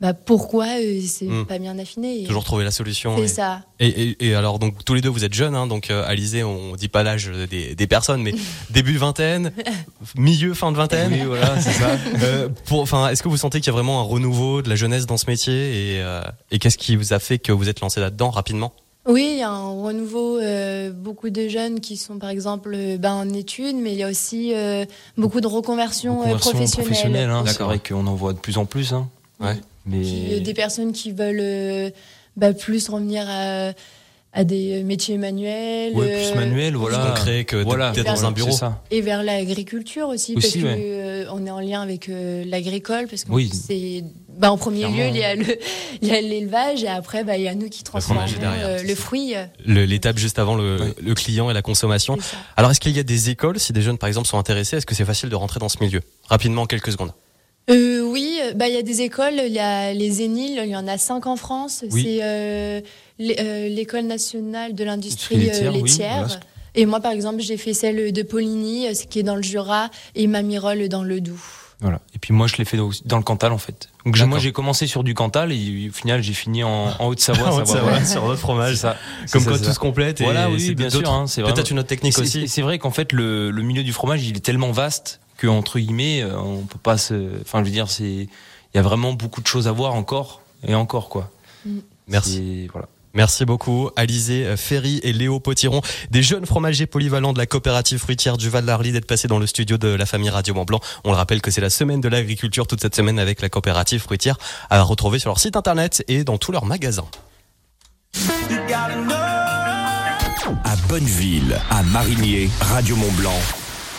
bah, 0.00 0.12
pourquoi 0.12 0.66
euh, 0.78 1.00
c'est 1.06 1.24
Mm. 1.26 1.46
pas 1.46 1.58
bien 1.58 1.78
affiné. 1.78 2.22
Et 2.22 2.24
Toujours 2.26 2.44
trouver 2.44 2.64
la 2.64 2.70
solution. 2.70 3.16
C'est 3.16 3.24
et- 3.24 3.28
ça. 3.28 3.60
Et, 3.80 3.88
et, 3.88 4.28
et 4.28 4.34
alors, 4.34 4.58
donc, 4.58 4.84
tous 4.84 4.92
les 4.94 5.00
deux, 5.00 5.08
vous 5.08 5.24
êtes 5.24 5.32
jeunes, 5.34 5.54
hein, 5.54 5.66
donc, 5.66 5.90
euh, 5.90 6.04
Alizé, 6.06 6.42
on 6.44 6.76
dit 6.76 6.88
pas 6.88 7.02
l'âge 7.02 7.30
des, 7.50 7.74
des 7.74 7.86
personnes, 7.86 8.22
mais 8.22 8.34
début 8.70 8.96
vingtaine, 8.98 9.52
milieu, 10.16 10.52
fin 10.54 10.70
de 10.72 10.76
vingtaine. 10.76 11.12
Oui, 11.12 11.20
voilà, 11.26 11.60
c'est 11.60 11.72
ça. 11.72 11.96
Euh, 12.22 12.48
pour, 12.66 12.80
enfin, 12.80 13.08
est-ce 13.10 13.22
que 13.22 13.28
vous 13.28 13.36
sentez 13.36 13.60
qu'il 13.60 13.66
y 13.68 13.70
a 13.70 13.72
vraiment 13.72 14.00
un 14.00 14.04
renouveau 14.04 14.62
de 14.62 14.68
la 14.68 14.74
jeunesse 14.76 15.06
dans 15.06 15.16
ce 15.16 15.26
métier 15.28 15.54
et, 15.96 16.00
euh, 16.02 16.22
et 16.50 16.58
qu'est-ce 16.58 16.78
qui 16.78 16.96
vous 16.96 17.12
a 17.12 17.18
fait 17.18 17.38
que 17.38 17.52
vous 17.52 17.68
êtes 17.68 17.80
lancé 17.80 18.00
là-dedans 18.00 18.30
rapidement? 18.30 18.72
Oui, 19.08 19.28
il 19.34 19.38
y 19.38 19.42
a 19.42 19.50
un 19.50 19.68
renouveau, 19.82 20.38
euh, 20.38 20.90
beaucoup 20.90 21.30
de 21.30 21.46
jeunes 21.48 21.78
qui 21.80 21.96
sont 21.96 22.18
par 22.18 22.28
exemple 22.30 22.76
bah, 22.98 23.12
en 23.14 23.28
études, 23.32 23.76
mais 23.76 23.92
il 23.92 23.98
y 23.98 24.02
a 24.02 24.08
aussi 24.08 24.52
euh, 24.54 24.84
beaucoup 25.16 25.40
de 25.40 25.46
reconversions 25.46 26.16
Conversion 26.16 26.50
professionnelles. 26.50 26.86
professionnelle, 26.86 27.30
hein, 27.30 27.44
c'est 27.46 27.62
vrai 27.62 27.78
qu'on 27.78 28.06
en 28.06 28.14
voit 28.16 28.32
de 28.32 28.38
plus 28.38 28.58
en 28.58 28.64
plus. 28.64 28.92
Hein. 28.92 29.08
Ouais. 29.38 29.56
Mais 29.86 30.00
Qui- 30.02 30.34
euh, 30.34 30.40
des 30.40 30.54
personnes 30.54 30.92
qui 30.92 31.12
veulent 31.12 31.38
euh, 31.40 31.90
bah, 32.36 32.52
plus 32.52 32.88
revenir 32.88 33.24
à, 33.28 33.72
à 34.32 34.44
des 34.44 34.82
métiers 34.82 35.16
manuels. 35.16 35.94
ouais, 35.94 36.12
euh, 36.12 36.30
plus 36.32 36.38
manuel, 36.38 36.74
voilà. 36.76 36.98
concret 37.14 37.44
que 37.44 37.56
voilà, 37.56 37.92
d'être 37.92 38.04
dans 38.06 38.24
un 38.26 38.32
bureau. 38.32 38.50
ça. 38.50 38.82
Et 38.90 39.00
vers 39.00 39.22
l'agriculture 39.22 40.08
aussi, 40.08 40.34
Aussi, 40.34 40.34
parce 40.34 40.54
que 40.54 40.62
ouais. 40.62 40.76
euh, 40.78 41.24
on 41.32 41.46
est 41.46 41.50
en 41.50 41.60
lien 41.60 41.80
avec 41.82 42.08
euh, 42.08 42.44
l'agricole, 42.46 43.06
parce 43.08 43.24
que 43.24 43.30
Oui. 43.32 43.50
c'est 43.52 44.04
bah, 44.38 44.52
en 44.52 44.58
premier 44.58 44.80
Clairement. 44.80 44.96
lieu 44.98 45.08
il 46.02 46.08
y 46.08 46.10
a 46.10 46.20
l'élevage 46.20 46.82
et 46.84 46.88
après 46.88 47.24
bah, 47.24 47.38
il 47.38 47.44
y 47.44 47.48
a 47.48 47.54
nous 47.54 47.70
qui 47.70 47.82
transformons 47.84 48.20
derrière, 48.38 48.66
euh, 48.66 48.82
le 48.82 48.94
fruit. 48.94 49.34
euh, 49.34 49.46
L'étape 49.64 50.18
juste 50.18 50.38
avant 50.38 50.56
le, 50.56 50.76
Ouais. 50.78 50.94
le 51.00 51.14
client 51.14 51.48
et 51.50 51.54
la 51.54 51.62
consommation. 51.62 52.18
Alors, 52.58 52.70
est-ce 52.72 52.80
qu'il 52.80 52.94
y 52.94 52.98
a 52.98 53.02
des 53.02 53.30
écoles, 53.30 53.58
si 53.58 53.72
des 53.72 53.80
jeunes 53.80 53.96
par 53.96 54.08
exemple 54.08 54.28
sont 54.28 54.38
intéressés, 54.38 54.76
est-ce 54.76 54.84
que 54.86 54.94
c'est 54.94 55.06
facile 55.06 55.30
de 55.30 55.34
rentrer 55.36 55.58
dans 55.60 55.70
ce 55.70 55.78
milieu? 55.80 56.02
Rapidement, 56.28 56.62
en 56.62 56.66
quelques 56.66 56.92
secondes. 56.92 57.12
Euh, 57.68 58.00
oui, 58.00 58.38
euh, 58.42 58.52
bah 58.54 58.68
il 58.68 58.74
y 58.74 58.78
a 58.78 58.82
des 58.82 59.02
écoles, 59.02 59.40
il 59.44 59.52
y 59.52 59.58
a 59.58 59.92
les 59.92 60.24
ENIL, 60.24 60.60
il 60.62 60.70
y 60.70 60.76
en 60.76 60.86
a 60.86 60.98
cinq 60.98 61.26
en 61.26 61.36
France. 61.36 61.84
Oui. 61.90 62.02
C'est 62.02 62.18
euh, 62.22 62.80
euh, 63.20 63.68
l'école 63.68 64.04
nationale 64.04 64.74
de 64.74 64.84
l'industrie 64.84 65.36
Industrie 65.36 65.70
laitière, 65.70 66.26
oui. 66.28 66.36
Et 66.78 66.84
moi, 66.84 67.00
par 67.00 67.12
exemple, 67.12 67.40
j'ai 67.40 67.56
fait 67.56 67.72
celle 67.72 68.12
de 68.12 68.22
Poligny, 68.22 68.94
ce 68.94 69.06
qui 69.06 69.18
est 69.18 69.22
dans 69.22 69.34
le 69.34 69.42
Jura, 69.42 69.88
et 70.14 70.26
Mamirol 70.26 70.88
dans 70.88 71.02
le 71.02 71.22
Doubs. 71.22 71.38
Voilà. 71.80 72.00
Et 72.14 72.18
puis 72.18 72.32
moi, 72.32 72.46
je 72.46 72.56
l'ai 72.56 72.64
fait 72.64 72.78
dans 73.04 73.16
le 73.16 73.22
Cantal 73.22 73.52
en 73.52 73.58
fait. 73.58 73.88
Donc 74.04 74.18
moi, 74.26 74.38
j'ai 74.38 74.52
commencé 74.52 74.86
sur 74.86 75.02
du 75.02 75.14
Cantal 75.14 75.52
et 75.52 75.88
au 75.88 75.92
final, 75.92 76.22
j'ai 76.22 76.32
fini 76.34 76.62
en, 76.62 76.90
en 76.98 77.06
Haute-Savoie. 77.08 77.64
Savoie. 77.66 78.04
sur 78.04 78.26
notre 78.26 78.40
fromage. 78.40 78.76
Ça. 78.76 78.96
Comme 79.32 79.42
C'est 79.42 79.48
quoi 79.48 79.58
ça, 79.58 79.64
tout 79.64 79.72
se 79.72 79.78
complète. 79.78 80.20
Et 80.20 80.24
Voilà, 80.24 80.50
oui, 80.50 80.60
c'est 80.60 80.74
bien 80.74 80.90
sûr, 80.90 81.10
hein, 81.10 81.26
c'est 81.26 81.42
Peut-être 81.42 81.70
une 81.70 81.78
autre 81.78 81.88
technique 81.88 82.18
aussi. 82.18 82.42
C'est 82.42 82.46
c'est 82.46 82.62
vrai 82.62 82.78
qu'en 82.78 82.90
fait, 82.90 83.12
le, 83.12 83.50
le 83.50 83.62
milieu 83.62 83.82
du 83.82 83.92
fromage, 83.92 84.26
il 84.26 84.36
est 84.36 84.40
tellement 84.40 84.70
vaste 84.70 85.20
que 85.36 85.46
entre 85.46 85.78
guillemets, 85.78 86.22
euh, 86.22 86.38
on 86.38 86.62
peut 86.64 86.78
pas 86.82 86.98
se. 86.98 87.40
Enfin, 87.42 87.60
je 87.60 87.64
veux 87.64 87.70
dire, 87.70 87.90
c'est 87.90 88.04
il 88.04 88.76
y 88.76 88.78
a 88.78 88.82
vraiment 88.82 89.12
beaucoup 89.12 89.40
de 89.40 89.46
choses 89.46 89.68
à 89.68 89.72
voir 89.72 89.94
encore 89.94 90.40
et 90.66 90.74
encore 90.74 91.08
quoi. 91.08 91.30
Merci. 92.08 92.62
C'est- 92.66 92.72
Voilà. 92.72 92.88
Merci 93.14 93.46
beaucoup, 93.46 93.88
Alizé 93.96 94.44
euh, 94.44 94.58
Ferry 94.58 95.00
et 95.02 95.14
Léo 95.14 95.40
Potiron, 95.40 95.80
des 96.10 96.22
jeunes 96.22 96.44
fromagers 96.44 96.84
polyvalents 96.84 97.32
de 97.32 97.38
la 97.38 97.46
coopérative 97.46 97.98
fruitière 97.98 98.36
du 98.36 98.50
Val 98.50 98.66
d'Arly, 98.66 98.92
d'être 98.92 99.06
passés 99.06 99.26
dans 99.26 99.38
le 99.38 99.46
studio 99.46 99.78
de 99.78 99.88
la 99.88 100.04
famille 100.04 100.28
Radio 100.28 100.52
Mont 100.52 100.66
Blanc. 100.66 100.80
On 101.02 101.12
le 101.12 101.16
rappelle 101.16 101.40
que 101.40 101.50
c'est 101.50 101.62
la 101.62 101.70
semaine 101.70 102.02
de 102.02 102.08
l'agriculture 102.10 102.66
toute 102.66 102.82
cette 102.82 102.94
semaine 102.94 103.18
avec 103.18 103.40
la 103.40 103.48
coopérative 103.48 104.02
fruitière 104.02 104.36
à 104.68 104.82
retrouver 104.82 105.18
sur 105.18 105.30
leur 105.30 105.38
site 105.38 105.56
internet 105.56 106.04
et 106.08 106.24
dans 106.24 106.36
tous 106.36 106.52
leurs 106.52 106.66
magasins. 106.66 107.06
À 110.64 110.76
Bonneville, 110.88 111.58
à 111.70 111.82
Marigné, 111.84 112.50
Radio 112.60 112.96
Mont 112.96 113.12
Blanc, 113.12 113.38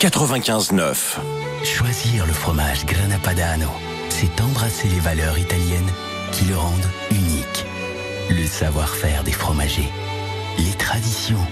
95.9. 0.00 1.16
Choisir 1.64 2.24
le 2.24 2.32
fromage 2.32 2.86
Grana 2.86 3.18
Padano, 3.18 3.66
c'est 4.10 4.40
embrasser 4.40 4.86
les 4.86 5.00
valeurs 5.00 5.36
italiennes 5.36 5.90
qui 6.30 6.44
le 6.44 6.56
rendent 6.56 6.90
unique. 7.10 7.66
Le 8.30 8.46
savoir-faire 8.46 9.24
des 9.24 9.32
fromagers, 9.32 9.90
les 10.56 10.72
traditions, 10.74 11.44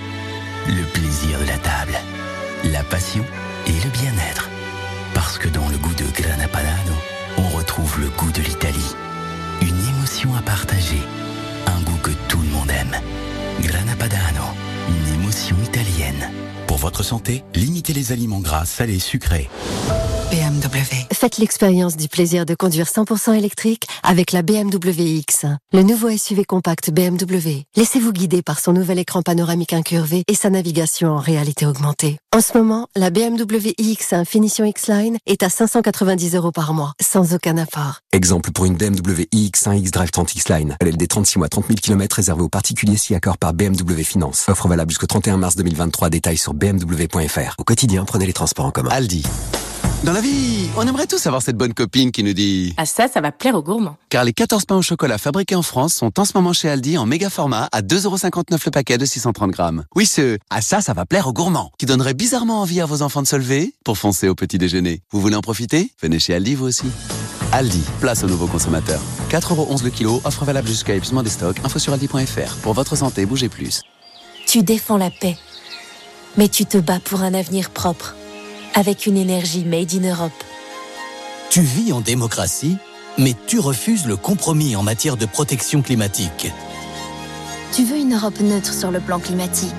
le 0.69 0.85
plaisir 0.85 1.41
de 1.41 1.47
la 1.47 1.59
table, 1.59 1.99
la 2.63 2.85
passion 2.85 3.25
et 3.67 3.73
le 3.73 3.91
bien-être. 3.91 4.49
Parce 5.13 5.39
que 5.39 5.49
dans 5.49 5.69
le 5.69 5.79
goût 5.79 5.95
de 5.95 6.05
Grana 6.15 6.47
Padano, 6.47 6.95
on 7.39 7.49
retrouve 7.49 8.01
le 8.01 8.11
goût 8.11 8.31
de 8.31 8.43
l'Italie. 8.43 8.95
Une 9.61 9.89
émotion 9.89 10.37
à 10.37 10.43
partager, 10.43 11.03
un 11.67 11.81
goût 11.81 11.99
que 12.01 12.13
tout 12.29 12.43
le 12.43 12.51
monde 12.51 12.71
aime. 12.71 12.95
Grana 13.61 13.97
Padano, 13.99 14.45
une 14.89 15.15
émotion 15.15 15.57
italienne. 15.65 16.31
Pour 16.77 16.83
votre 16.83 17.03
santé, 17.03 17.43
limitez 17.55 17.95
les 17.95 18.13
aliments 18.13 18.41
gras, 18.41 18.67
salés, 18.67 18.99
sucrés. 18.99 19.49
BMW. 20.31 21.07
Faites 21.13 21.39
l'expérience 21.39 21.97
du 21.97 22.09
plaisir 22.09 22.47
de 22.47 22.55
conduire 22.55 22.87
100% 22.87 23.35
électrique 23.35 23.85
avec 24.03 24.33
la 24.33 24.43
BMW 24.43 25.19
X, 25.19 25.47
le 25.73 25.83
nouveau 25.83 26.11
SUV 26.11 26.45
compact 26.45 26.91
BMW. 26.91 27.63
Laissez-vous 27.77 28.13
guider 28.13 28.43
par 28.43 28.59
son 28.59 28.73
nouvel 28.73 28.99
écran 28.99 29.23
panoramique 29.23 29.73
incurvé 29.73 30.25
et 30.27 30.35
sa 30.35 30.51
navigation 30.51 31.11
en 31.11 31.19
réalité 31.19 31.65
augmentée. 31.67 32.19
En 32.35 32.41
ce 32.41 32.59
moment, 32.59 32.89
la 32.97 33.11
BMW 33.11 33.73
iX1 33.79 34.25
Finition 34.25 34.65
X-Line 34.65 35.19
est 35.27 35.43
à 35.43 35.49
590 35.49 36.35
euros 36.35 36.53
par 36.53 36.75
mois, 36.75 36.93
sans 37.01 37.33
aucun 37.33 37.57
apport. 37.57 38.01
Exemple 38.13 38.51
pour 38.53 38.65
une 38.65 38.77
BMW 38.77 39.27
iX1 39.33 39.79
X-Drive 39.79 40.11
30 40.11 40.35
X-Line. 40.35 40.77
LLD 40.83 41.09
36 41.09 41.39
mois, 41.39 41.49
30 41.49 41.67
000 41.69 41.79
km 41.81 42.17
réservé 42.17 42.43
aux 42.43 42.49
particuliers 42.49 42.97
si 42.97 43.15
accord 43.15 43.39
par 43.39 43.55
BMW 43.55 44.03
Finance. 44.03 44.47
Offre 44.49 44.69
valable 44.69 44.91
jusqu'au 44.91 45.07
31 45.07 45.37
mars 45.37 45.57
2023. 45.57 46.11
Détails 46.11 46.37
sur 46.37 46.53
bmw.fr. 46.53 47.55
Au 47.59 47.65
quotidien, 47.65 48.05
prenez 48.05 48.27
les 48.27 48.33
transports 48.33 48.67
en 48.67 48.71
commun. 48.71 48.91
Aldi. 48.91 49.23
Dans 50.07 50.13
la 50.13 50.21
vie, 50.21 50.69
on 50.77 50.87
aimerait 50.87 51.09
tous 51.09 51.27
avoir 51.27 51.43
cette 51.43 51.57
bonne 51.57 51.75
copine 51.75 52.13
qui 52.13 52.23
nous 52.23 52.33
dit 52.33 52.75
Ah 52.77 52.87
ça, 52.87 53.09
ça 53.09 53.21
va 53.21 53.33
plaire 53.33 53.57
aux 53.57 53.63
gourmands. 53.65 53.97
Car 54.09 54.23
les 54.23 54.33
14 54.33 54.65
pains 54.65 54.77
au 54.77 54.83
chocolat 54.83 55.19
fabriqués 55.19 55.57
en 55.57 55.63
France 55.63 55.95
sont 55.95 56.21
en 56.21 56.25
ce 56.25 56.31
moment 56.37 56.53
chez 56.53 56.69
Aldi 56.69 56.97
en 56.97 57.07
méga 57.07 57.29
format 57.29 57.69
à 57.73 57.83
2,59€ 57.83 58.53
le 58.67 58.71
paquet 58.71 58.99
de 58.99 59.05
630 59.05 59.51
grammes. 59.51 59.83
Oui, 59.97 60.07
ce 60.07 60.39
«Ah 60.51 60.61
ça, 60.61 60.81
ça 60.81 60.93
va 60.93 61.07
plaire 61.07 61.27
aux 61.27 61.33
gourmands» 61.33 61.73
qui 61.79 61.87
donnerait 61.87 62.15
bizarrement 62.15 62.61
envie 62.61 62.81
à 62.81 62.87
vos 62.87 63.03
enfants 63.03 63.21
de 63.21 63.27
se 63.27 63.35
lever 63.35 63.75
pour 63.85 63.99
foncer 63.99 64.29
au 64.29 64.37
petit 64.37 64.59
déjeuner. 64.59 65.01
Vous 65.11 65.21
voulez 65.21 65.35
en 65.35 65.41
profiter? 65.41 65.91
Venez 66.01 66.21
chez 66.21 66.35
Aldi 66.35 66.55
vous 66.55 66.67
aussi. 66.67 66.87
Aldi, 67.51 67.83
place 67.99 68.23
aux 68.23 68.29
nouveaux 68.29 68.47
consommateurs. 68.47 69.03
4,11€ 69.31 69.83
le 69.83 69.91
kilo, 69.91 70.21
offre 70.25 70.45
valable 70.45 70.69
jusqu'à 70.69 70.95
épuisement 70.95 71.25
des 71.25 71.31
stocks. 71.31 71.59
Info 71.65 71.81
sur 71.81 71.93
aldi.fr. 71.93 72.55
Pour 72.63 72.75
votre 72.75 72.95
santé, 72.95 73.27
bougez 73.27 73.49
plus. 73.49 73.83
Tu 74.47 74.63
défends 74.63 74.99
la 74.99 75.11
paix, 75.11 75.37
mais 76.37 76.49
tu 76.49 76.65
te 76.65 76.79
bats 76.79 77.01
pour 77.01 77.23
un 77.23 77.35
avenir 77.35 77.71
propre, 77.71 78.15
avec 78.77 79.07
une 79.07 79.17
énergie 79.17 79.65
made 79.65 79.95
in 79.95 80.09
Europe. 80.09 80.45
Tu 81.49 81.63
vis 81.63 81.93
en 81.95 82.03
démocratie, 82.03 82.77
mais 83.17 83.35
tu 83.47 83.59
refuses 83.59 84.07
le 84.07 84.17
compromis 84.17 84.77
en 84.77 84.83
matière 84.83 85.17
de 85.17 85.25
protection 85.25 85.81
climatique. 85.81 86.53
Tu 87.73 87.85
veux 87.85 87.97
une 87.97 88.15
Europe 88.15 88.39
neutre 88.41 88.75
sur 88.75 88.91
le 88.91 89.01
plan 89.01 89.19
climatique. 89.19 89.73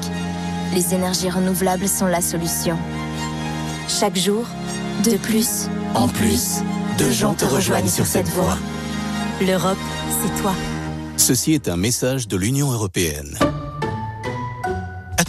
Les 0.74 0.96
énergies 0.96 1.30
renouvelables 1.30 1.88
sont 1.88 2.08
la 2.08 2.22
solution. 2.22 2.76
Chaque 3.88 4.18
jour, 4.18 4.46
de 5.06 5.16
plus, 5.18 5.70
En 5.94 6.08
plus, 6.08 6.58
de 6.98 7.12
gens 7.12 7.36
te 7.36 7.46
rejoignent 7.46 7.88
sur 7.88 8.08
cette 8.08 8.28
voie. 8.30 8.58
L'Europe, 9.42 9.78
c'est 10.22 10.42
toi. 10.42 10.54
Ceci 11.18 11.54
est 11.54 11.70
un 11.70 11.78
message 11.78 12.28
de 12.28 12.36
l'Union 12.36 12.72
européenne. 12.72 13.38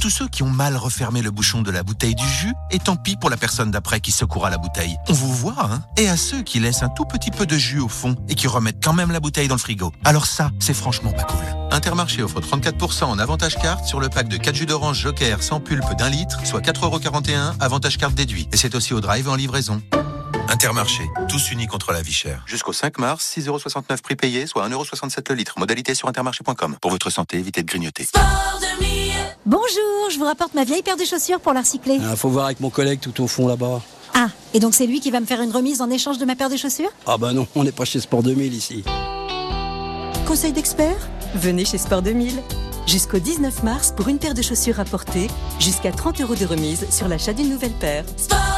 Tous 0.00 0.10
ceux 0.10 0.28
qui 0.28 0.44
ont 0.44 0.50
mal 0.50 0.76
refermé 0.76 1.22
le 1.22 1.32
bouchon 1.32 1.60
de 1.60 1.72
la 1.72 1.82
bouteille 1.82 2.14
du 2.14 2.26
jus, 2.26 2.54
et 2.70 2.78
tant 2.78 2.94
pis 2.94 3.16
pour 3.16 3.30
la 3.30 3.36
personne 3.36 3.72
d'après 3.72 4.00
qui 4.00 4.12
secoura 4.12 4.48
la 4.48 4.56
bouteille. 4.56 4.96
On 5.08 5.12
vous 5.12 5.34
voit, 5.34 5.56
hein 5.58 5.82
Et 5.96 6.08
à 6.08 6.16
ceux 6.16 6.42
qui 6.42 6.60
laissent 6.60 6.84
un 6.84 6.88
tout 6.88 7.04
petit 7.04 7.32
peu 7.32 7.46
de 7.46 7.56
jus 7.56 7.80
au 7.80 7.88
fond 7.88 8.14
et 8.28 8.36
qui 8.36 8.46
remettent 8.46 8.82
quand 8.82 8.92
même 8.92 9.10
la 9.10 9.18
bouteille 9.18 9.48
dans 9.48 9.56
le 9.56 9.60
frigo. 9.60 9.92
Alors 10.04 10.26
ça, 10.26 10.50
c'est 10.60 10.74
franchement 10.74 11.12
pas 11.12 11.24
cool. 11.24 11.44
Intermarché 11.72 12.22
offre 12.22 12.40
34% 12.40 13.04
en 13.04 13.18
avantage 13.18 13.56
carte 13.56 13.86
sur 13.86 13.98
le 13.98 14.08
pack 14.08 14.28
de 14.28 14.36
4 14.36 14.54
jus 14.54 14.66
d'orange 14.66 15.00
Joker 15.00 15.42
sans 15.42 15.58
pulpe 15.58 15.96
d'un 15.98 16.10
litre, 16.10 16.38
soit 16.46 16.60
4,41€, 16.60 17.54
avantage 17.58 17.98
carte 17.98 18.14
déduit. 18.14 18.48
Et 18.52 18.56
c'est 18.56 18.76
aussi 18.76 18.94
au 18.94 19.00
drive 19.00 19.28
en 19.28 19.34
livraison. 19.34 19.82
Intermarché, 20.48 21.10
tous 21.28 21.50
unis 21.50 21.66
contre 21.66 21.92
la 21.92 22.00
vie 22.00 22.12
chère. 22.12 22.42
Jusqu'au 22.46 22.72
5 22.72 22.98
mars, 22.98 23.34
6,69€ 23.36 24.00
prix 24.00 24.16
payé, 24.16 24.46
soit 24.46 24.66
1,67€ 24.66 25.28
le 25.28 25.34
litre. 25.34 25.54
Modalité 25.58 25.94
sur 25.94 26.08
intermarché.com. 26.08 26.76
Pour 26.80 26.90
votre 26.90 27.10
santé, 27.10 27.36
évitez 27.36 27.62
de 27.62 27.66
grignoter. 27.66 28.06
Bonjour, 29.44 30.10
je 30.10 30.18
vous 30.18 30.24
rapporte 30.24 30.54
ma 30.54 30.64
vieille 30.64 30.82
paire 30.82 30.96
de 30.96 31.04
chaussures 31.04 31.40
pour 31.40 31.52
la 31.52 31.60
recycler. 31.60 31.98
Ah, 32.02 32.16
faut 32.16 32.30
voir 32.30 32.46
avec 32.46 32.60
mon 32.60 32.70
collègue 32.70 33.00
tout 33.00 33.22
au 33.22 33.26
fond 33.26 33.46
là-bas. 33.46 33.82
Ah, 34.14 34.28
et 34.54 34.60
donc 34.60 34.74
c'est 34.74 34.86
lui 34.86 35.00
qui 35.00 35.10
va 35.10 35.20
me 35.20 35.26
faire 35.26 35.42
une 35.42 35.52
remise 35.52 35.82
en 35.82 35.90
échange 35.90 36.16
de 36.16 36.24
ma 36.24 36.34
paire 36.34 36.48
de 36.48 36.56
chaussures? 36.56 36.90
Ah 37.06 37.18
bah 37.18 37.32
non, 37.34 37.46
on 37.54 37.62
n'est 37.62 37.72
pas 37.72 37.84
chez 37.84 38.00
Sport 38.00 38.22
2000 38.22 38.54
ici. 38.54 38.84
Conseil 40.26 40.52
d'expert 40.52 40.96
Venez 41.34 41.66
chez 41.66 41.78
Sport 41.78 42.00
2000. 42.00 42.42
Jusqu'au 42.86 43.18
19 43.18 43.64
mars, 43.64 43.92
pour 43.94 44.08
une 44.08 44.18
paire 44.18 44.32
de 44.32 44.40
chaussures 44.40 44.76
rapportée, 44.76 45.28
jusqu'à 45.60 45.92
30 45.92 46.22
euros 46.22 46.34
de 46.34 46.46
remise 46.46 46.88
sur 46.90 47.06
l'achat 47.06 47.34
d'une 47.34 47.50
nouvelle 47.50 47.72
paire. 47.72 48.04
Sport 48.16 48.38
2000 48.38 48.57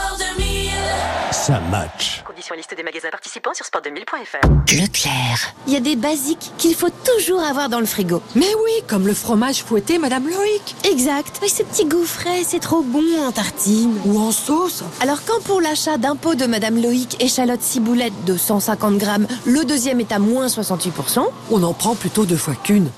Ça 1.32 1.60
match. 1.70 2.22
Conditions 2.26 2.54
et 2.54 2.58
liste 2.58 2.74
des 2.76 2.82
magasins 2.82 3.10
participants 3.10 3.54
sur 3.54 3.64
sport2000.fr. 3.64 4.48
Leclerc. 4.74 5.54
Il 5.66 5.72
y 5.72 5.76
a 5.76 5.80
des 5.80 5.96
basiques 5.96 6.50
qu'il 6.58 6.74
faut 6.74 6.90
toujours 6.90 7.42
avoir 7.42 7.68
dans 7.68 7.80
le 7.80 7.86
frigo. 7.86 8.20
Mais 8.34 8.52
oui, 8.64 8.72
comme 8.88 9.06
le 9.06 9.14
fromage 9.14 9.62
fouetté 9.62 9.98
Madame 9.98 10.28
Loïc. 10.28 10.74
Exact. 10.84 11.38
Oui, 11.42 11.48
ce 11.48 11.62
petit 11.62 11.84
goût 11.86 12.04
frais, 12.04 12.42
c'est 12.44 12.60
trop 12.60 12.82
bon 12.82 13.04
en 13.26 13.32
tartine. 13.32 13.98
Ou 14.06 14.20
en 14.20 14.32
sauce. 14.32 14.82
Alors 15.00 15.18
quand 15.24 15.42
pour 15.44 15.60
l'achat 15.60 15.98
d'un 15.98 16.16
pot 16.16 16.34
de 16.34 16.46
Madame 16.46 16.80
Loïc 16.80 17.22
échalote 17.22 17.62
ciboulette 17.62 18.24
de 18.24 18.36
150 18.36 18.98
grammes, 18.98 19.26
le 19.46 19.64
deuxième 19.64 20.00
est 20.00 20.12
à 20.12 20.18
moins 20.18 20.48
68%, 20.48 21.24
On 21.50 21.62
en 21.62 21.72
prend 21.72 21.94
plutôt 21.94 22.24
deux 22.26 22.36
fois 22.36 22.54
qu'une. 22.54 22.90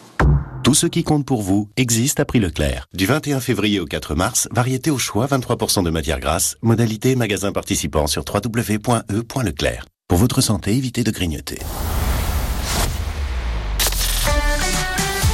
Tout 0.73 0.77
ce 0.77 0.87
qui 0.87 1.05
compte 1.05 1.27
pour 1.27 1.43
vous 1.43 1.69
existe 1.77 2.19
à 2.19 2.25
prix 2.25 2.41
Leclerc. 2.41 2.89
Du 2.95 3.05
21 3.05 3.41
février 3.41 3.79
au 3.79 3.85
4 3.85 4.15
mars, 4.15 4.49
variété 4.53 4.91
au 4.91 4.97
choix, 4.97 5.27
23% 5.27 5.83
de 5.83 5.91
matière 5.91 6.19
grasse, 6.19 6.57
modalité 6.63 7.15
magasin 7.15 7.53
participant 7.53 8.07
sur 8.07 8.25
www.e.leclerc. 8.27 9.85
Pour 10.09 10.17
votre 10.17 10.41
santé, 10.41 10.75
évitez 10.75 11.05
de 11.05 11.11
grignoter. 11.11 11.59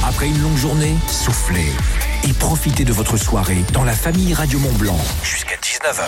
Après 0.05 0.27
une 0.27 0.41
longue 0.41 0.57
journée, 0.57 0.95
soufflez 1.07 1.71
et 2.27 2.33
profitez 2.33 2.83
de 2.83 2.91
votre 2.91 3.15
soirée 3.15 3.63
dans 3.71 3.85
la 3.85 3.93
famille 3.93 4.33
Radio 4.33 4.59
Mont 4.59 4.73
Blanc 4.73 4.99
jusqu'à 5.23 5.55
19h. 5.55 6.03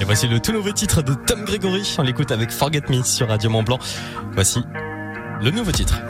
Et 0.00 0.04
voici 0.06 0.26
le 0.26 0.40
tout 0.40 0.52
nouveau 0.52 0.72
titre 0.72 1.02
de 1.02 1.12
Tom 1.12 1.44
Gregory. 1.44 1.96
On 1.98 2.02
l'écoute 2.02 2.30
avec 2.30 2.50
Forget 2.50 2.84
Me 2.88 3.02
sur 3.02 3.28
Radio 3.28 3.50
Mont 3.50 3.62
Blanc. 3.62 3.78
Voici 4.32 4.62
le 5.42 5.50
nouveau 5.50 5.70
titre. 5.70 6.00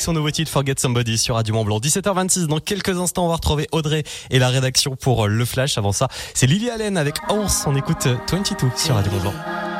Avec 0.00 0.06
son 0.06 0.14
nouveau 0.14 0.30
titre 0.30 0.50
Forget 0.50 0.76
Somebody 0.78 1.18
sur 1.18 1.34
Radio 1.34 1.52
Mont 1.52 1.62
Blanc. 1.62 1.78
17h26, 1.78 2.46
dans 2.46 2.58
quelques 2.58 2.98
instants, 2.98 3.26
on 3.26 3.28
va 3.28 3.34
retrouver 3.34 3.68
Audrey 3.70 4.02
et 4.30 4.38
la 4.38 4.48
rédaction 4.48 4.96
pour 4.96 5.26
euh, 5.26 5.28
le 5.28 5.44
flash. 5.44 5.76
Avant 5.76 5.92
ça, 5.92 6.08
c'est 6.32 6.46
Lily 6.46 6.70
Allen 6.70 6.96
avec 6.96 7.16
Horse. 7.28 7.64
On 7.66 7.76
écoute 7.76 8.06
euh, 8.06 8.16
22 8.32 8.70
sur 8.76 8.94
Radio 8.94 9.12
Mont 9.12 9.20
Blanc. 9.20 9.34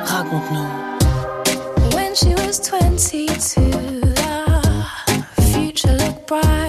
Raconte-nous. 0.04 1.96
When 1.96 2.14
she 2.14 2.34
was 2.36 2.60
22, 2.60 3.28
the 5.36 5.42
future 5.54 5.92
looked 5.92 6.26
bright. 6.26 6.59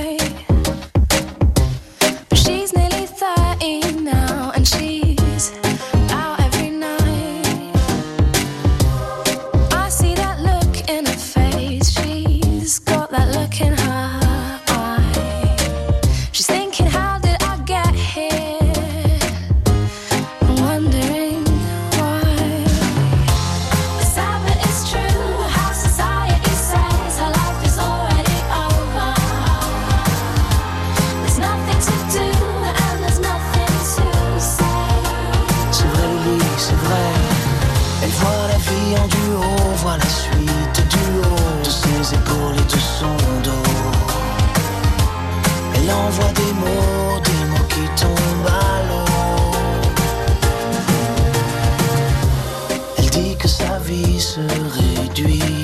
Que 53.42 53.48
sa 53.48 53.80
vie 53.80 54.20
se 54.20 54.40
réduit 54.40 55.61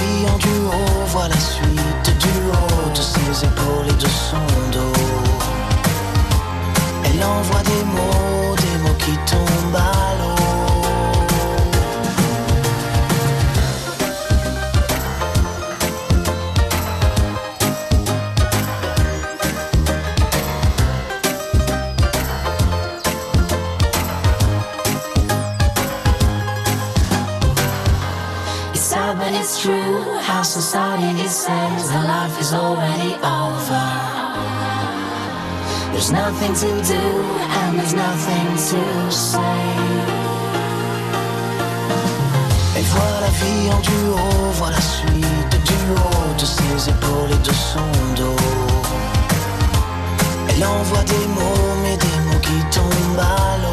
vie 0.00 0.26
en 0.28 0.38
duo, 0.38 0.72
voit 1.06 1.28
la 1.28 1.38
suite 1.38 2.18
du 2.18 2.34
haut 2.50 2.90
de 2.90 3.02
ses 3.02 3.44
épaules 3.44 3.88
et 3.88 4.02
de 4.02 4.08
son 4.08 4.46
dos. 4.72 4.92
Elle 7.04 7.24
envoie 7.24 7.59
Nothing 36.12 36.54
to 36.54 36.70
do 36.82 37.02
and 37.60 37.78
there's 37.78 37.94
nothing 37.94 38.48
to 38.68 39.10
say. 39.10 39.38
Elle 42.76 42.84
voit 42.84 43.20
la 43.20 43.30
vie 43.40 43.70
en 43.70 43.80
duo, 43.80 44.16
voit 44.54 44.70
la 44.70 44.80
suite 44.80 45.56
du 45.64 45.78
haut 45.94 46.34
de 46.36 46.44
ses 46.44 46.90
épaules 46.90 47.30
et 47.30 47.46
de 47.46 47.52
son 47.52 47.90
dos. 48.16 48.36
Elle 50.48 50.64
envoie 50.64 51.04
des 51.04 51.26
mots, 51.28 51.76
mais 51.82 51.96
des 51.96 52.18
mots 52.26 52.40
qui 52.42 52.58
tombent 52.76 53.20
à 53.20 53.58
l'eau. 53.62 53.69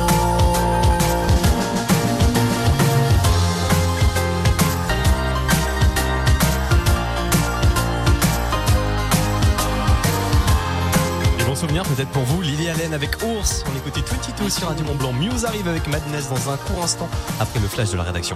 Peut-être 11.83 12.09
pour 12.09 12.23
vous, 12.23 12.41
Lily 12.41 12.69
Allen 12.69 12.93
avec 12.93 13.11
Ours. 13.21 13.63
On 13.71 13.77
écoutait 13.77 14.01
22 14.01 14.49
sur 14.49 14.67
Radio 14.67 14.83
Mont 14.85 14.95
Blanc. 14.95 15.13
Muse 15.13 15.45
arrive 15.45 15.67
avec 15.67 15.87
Madness 15.87 16.27
dans 16.27 16.51
un 16.51 16.57
court 16.57 16.83
instant 16.83 17.07
après 17.39 17.59
le 17.59 17.67
flash 17.67 17.91
de 17.91 17.97
la 17.97 18.03
rédaction. 18.03 18.35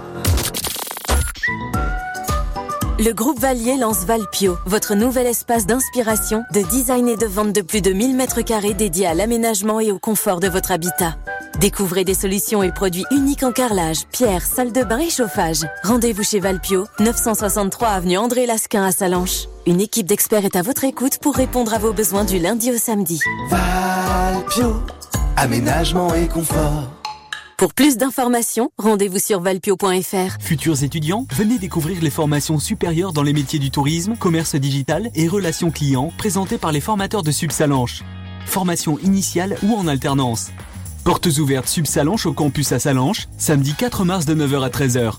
Le 3.00 3.12
groupe 3.12 3.40
Valier 3.40 3.76
lance 3.76 4.04
Valpio, 4.04 4.58
votre 4.64 4.94
nouvel 4.94 5.26
espace 5.26 5.66
d'inspiration, 5.66 6.44
de 6.54 6.60
design 6.60 7.08
et 7.08 7.16
de 7.16 7.26
vente 7.26 7.52
de 7.52 7.62
plus 7.62 7.82
de 7.82 7.92
1000 7.92 8.14
mètres 8.14 8.42
carrés 8.42 8.74
dédié 8.74 9.06
à 9.06 9.14
l'aménagement 9.14 9.80
et 9.80 9.90
au 9.90 9.98
confort 9.98 10.38
de 10.38 10.48
votre 10.48 10.70
habitat. 10.70 11.16
Découvrez 11.60 12.04
des 12.04 12.14
solutions 12.14 12.62
et 12.62 12.72
produits 12.72 13.04
uniques 13.10 13.42
en 13.42 13.52
carrelage, 13.52 14.06
pierre, 14.10 14.42
salle 14.42 14.72
de 14.72 14.82
bain 14.82 14.98
et 14.98 15.10
chauffage. 15.10 15.66
Rendez-vous 15.84 16.22
chez 16.22 16.40
Valpio, 16.40 16.86
963 16.98 17.88
avenue 17.88 18.16
André 18.16 18.46
Lasquin 18.46 18.84
à 18.84 18.92
Salanches. 18.92 19.48
Une 19.66 19.80
équipe 19.80 20.06
d'experts 20.06 20.44
est 20.44 20.56
à 20.56 20.62
votre 20.62 20.84
écoute 20.84 21.18
pour 21.18 21.36
répondre 21.36 21.74
à 21.74 21.78
vos 21.78 21.92
besoins 21.92 22.24
du 22.24 22.38
lundi 22.38 22.72
au 22.72 22.78
samedi. 22.78 23.20
Valpio, 23.48 24.82
aménagement 25.36 26.14
et 26.14 26.26
confort. 26.26 26.90
Pour 27.58 27.74
plus 27.74 27.96
d'informations, 27.96 28.70
rendez-vous 28.76 29.20
sur 29.20 29.40
valpio.fr. 29.40 30.40
Futurs 30.40 30.82
étudiants, 30.82 31.26
venez 31.32 31.58
découvrir 31.58 32.02
les 32.02 32.10
formations 32.10 32.58
supérieures 32.58 33.12
dans 33.12 33.22
les 33.22 33.32
métiers 33.32 33.60
du 33.60 33.70
tourisme, 33.70 34.16
commerce 34.16 34.56
digital 34.56 35.10
et 35.14 35.28
relations 35.28 35.70
clients 35.70 36.10
présentées 36.18 36.58
par 36.58 36.72
les 36.72 36.80
formateurs 36.80 37.22
de 37.22 37.30
Subsalanche. 37.30 38.02
Formation 38.46 38.98
initiale 38.98 39.56
ou 39.62 39.74
en 39.74 39.86
alternance. 39.86 40.50
Portes 41.04 41.38
ouvertes 41.38 41.66
Subsalanche 41.66 42.26
au 42.26 42.32
campus 42.32 42.70
à 42.70 42.78
Salanches, 42.78 43.26
samedi 43.36 43.74
4 43.74 44.04
mars 44.04 44.24
de 44.24 44.34
9h 44.36 44.64
à 44.64 44.68
13h. 44.68 45.14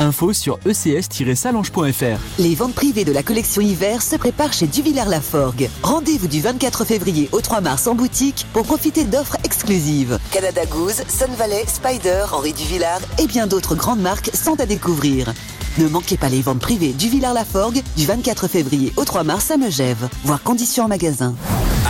Info 0.00 0.32
sur 0.32 0.58
ecs-salange.fr. 0.66 2.40
Les 2.40 2.54
ventes 2.56 2.74
privées 2.74 3.04
de 3.04 3.12
la 3.12 3.22
collection 3.22 3.62
hiver 3.62 4.02
se 4.02 4.16
préparent 4.16 4.52
chez 4.52 4.66
Duvillard-Laforgue. 4.66 5.68
Rendez-vous 5.84 6.26
du 6.26 6.40
24 6.40 6.84
février 6.84 7.28
au 7.30 7.40
3 7.40 7.60
mars 7.60 7.86
en 7.86 7.94
boutique 7.94 8.46
pour 8.52 8.64
profiter 8.64 9.04
d'offres 9.04 9.36
exclusives. 9.44 10.18
Canada 10.32 10.66
Goose, 10.66 11.02
Sun 11.06 11.30
Valley, 11.38 11.64
Spider, 11.68 12.24
Henri 12.32 12.52
Duvillard 12.52 13.00
et 13.22 13.28
bien 13.28 13.46
d'autres 13.46 13.76
grandes 13.76 14.00
marques 14.00 14.30
sont 14.34 14.58
à 14.58 14.66
découvrir. 14.66 15.32
Ne 15.78 15.88
manquez 15.88 16.16
pas 16.16 16.30
les 16.30 16.42
ventes 16.42 16.60
privées 16.60 16.92
du 16.92 17.08
Villard-Laforgue 17.08 17.82
du 17.96 18.06
24 18.06 18.48
février 18.48 18.92
au 18.96 19.04
3 19.04 19.22
mars 19.22 19.52
à 19.52 19.56
Megève. 19.56 20.08
Voir 20.24 20.42
conditions 20.42 20.84
en 20.84 20.88
magasin. 20.88 21.36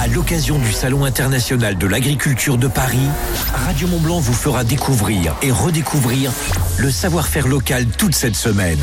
À 0.02 0.08
l'occasion 0.08 0.58
du 0.58 0.72
Salon 0.72 1.04
international 1.04 1.78
de 1.78 1.86
l'agriculture 1.86 2.58
de 2.58 2.66
Paris, 2.66 3.06
Radio 3.54 3.86
Montblanc 3.86 4.18
vous 4.18 4.32
fera 4.32 4.64
découvrir 4.64 5.36
et 5.42 5.52
redécouvrir 5.52 6.32
le 6.78 6.90
savoir-faire 6.90 7.46
local 7.46 7.86
toute 7.86 8.12
cette 8.12 8.34
semaine. 8.34 8.80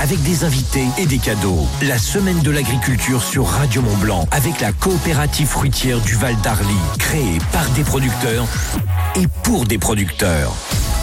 Avec 0.00 0.22
des 0.22 0.44
invités 0.44 0.86
et 0.96 1.04
des 1.04 1.18
cadeaux. 1.18 1.66
La 1.82 1.98
semaine 1.98 2.40
de 2.40 2.50
l'agriculture 2.50 3.22
sur 3.22 3.48
Radio 3.48 3.82
Montblanc 3.82 4.26
avec 4.30 4.62
la 4.62 4.72
coopérative 4.72 5.48
fruitière 5.48 6.00
du 6.00 6.14
Val 6.14 6.36
d'Arly, 6.42 6.74
créée 6.98 7.36
par 7.52 7.68
des 7.72 7.84
producteurs 7.84 8.46
et 9.16 9.26
pour 9.42 9.66
des 9.66 9.76
producteurs. 9.76 10.54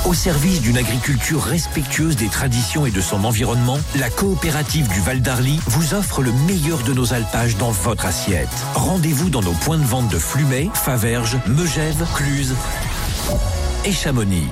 Au 0.05 0.13
service 0.13 0.61
d'une 0.61 0.77
agriculture 0.77 1.43
respectueuse 1.43 2.15
des 2.15 2.29
traditions 2.29 2.85
et 2.85 2.91
de 2.91 3.01
son 3.01 3.25
environnement, 3.25 3.77
la 3.95 4.09
coopérative 4.09 4.87
du 4.87 4.99
Val 5.01 5.21
d'Arly 5.21 5.59
vous 5.67 5.93
offre 5.93 6.21
le 6.21 6.31
meilleur 6.47 6.79
de 6.79 6.93
nos 6.93 7.13
alpages 7.13 7.57
dans 7.57 7.71
votre 7.71 8.05
assiette. 8.05 8.49
Rendez-vous 8.73 9.29
dans 9.29 9.41
nos 9.41 9.51
points 9.51 9.77
de 9.77 9.83
vente 9.83 10.09
de 10.09 10.17
Flumet, 10.17 10.69
Faverges, 10.73 11.37
Megève, 11.47 12.05
Cluse 12.15 12.55
et 13.85 13.91
Chamonix. 13.91 14.47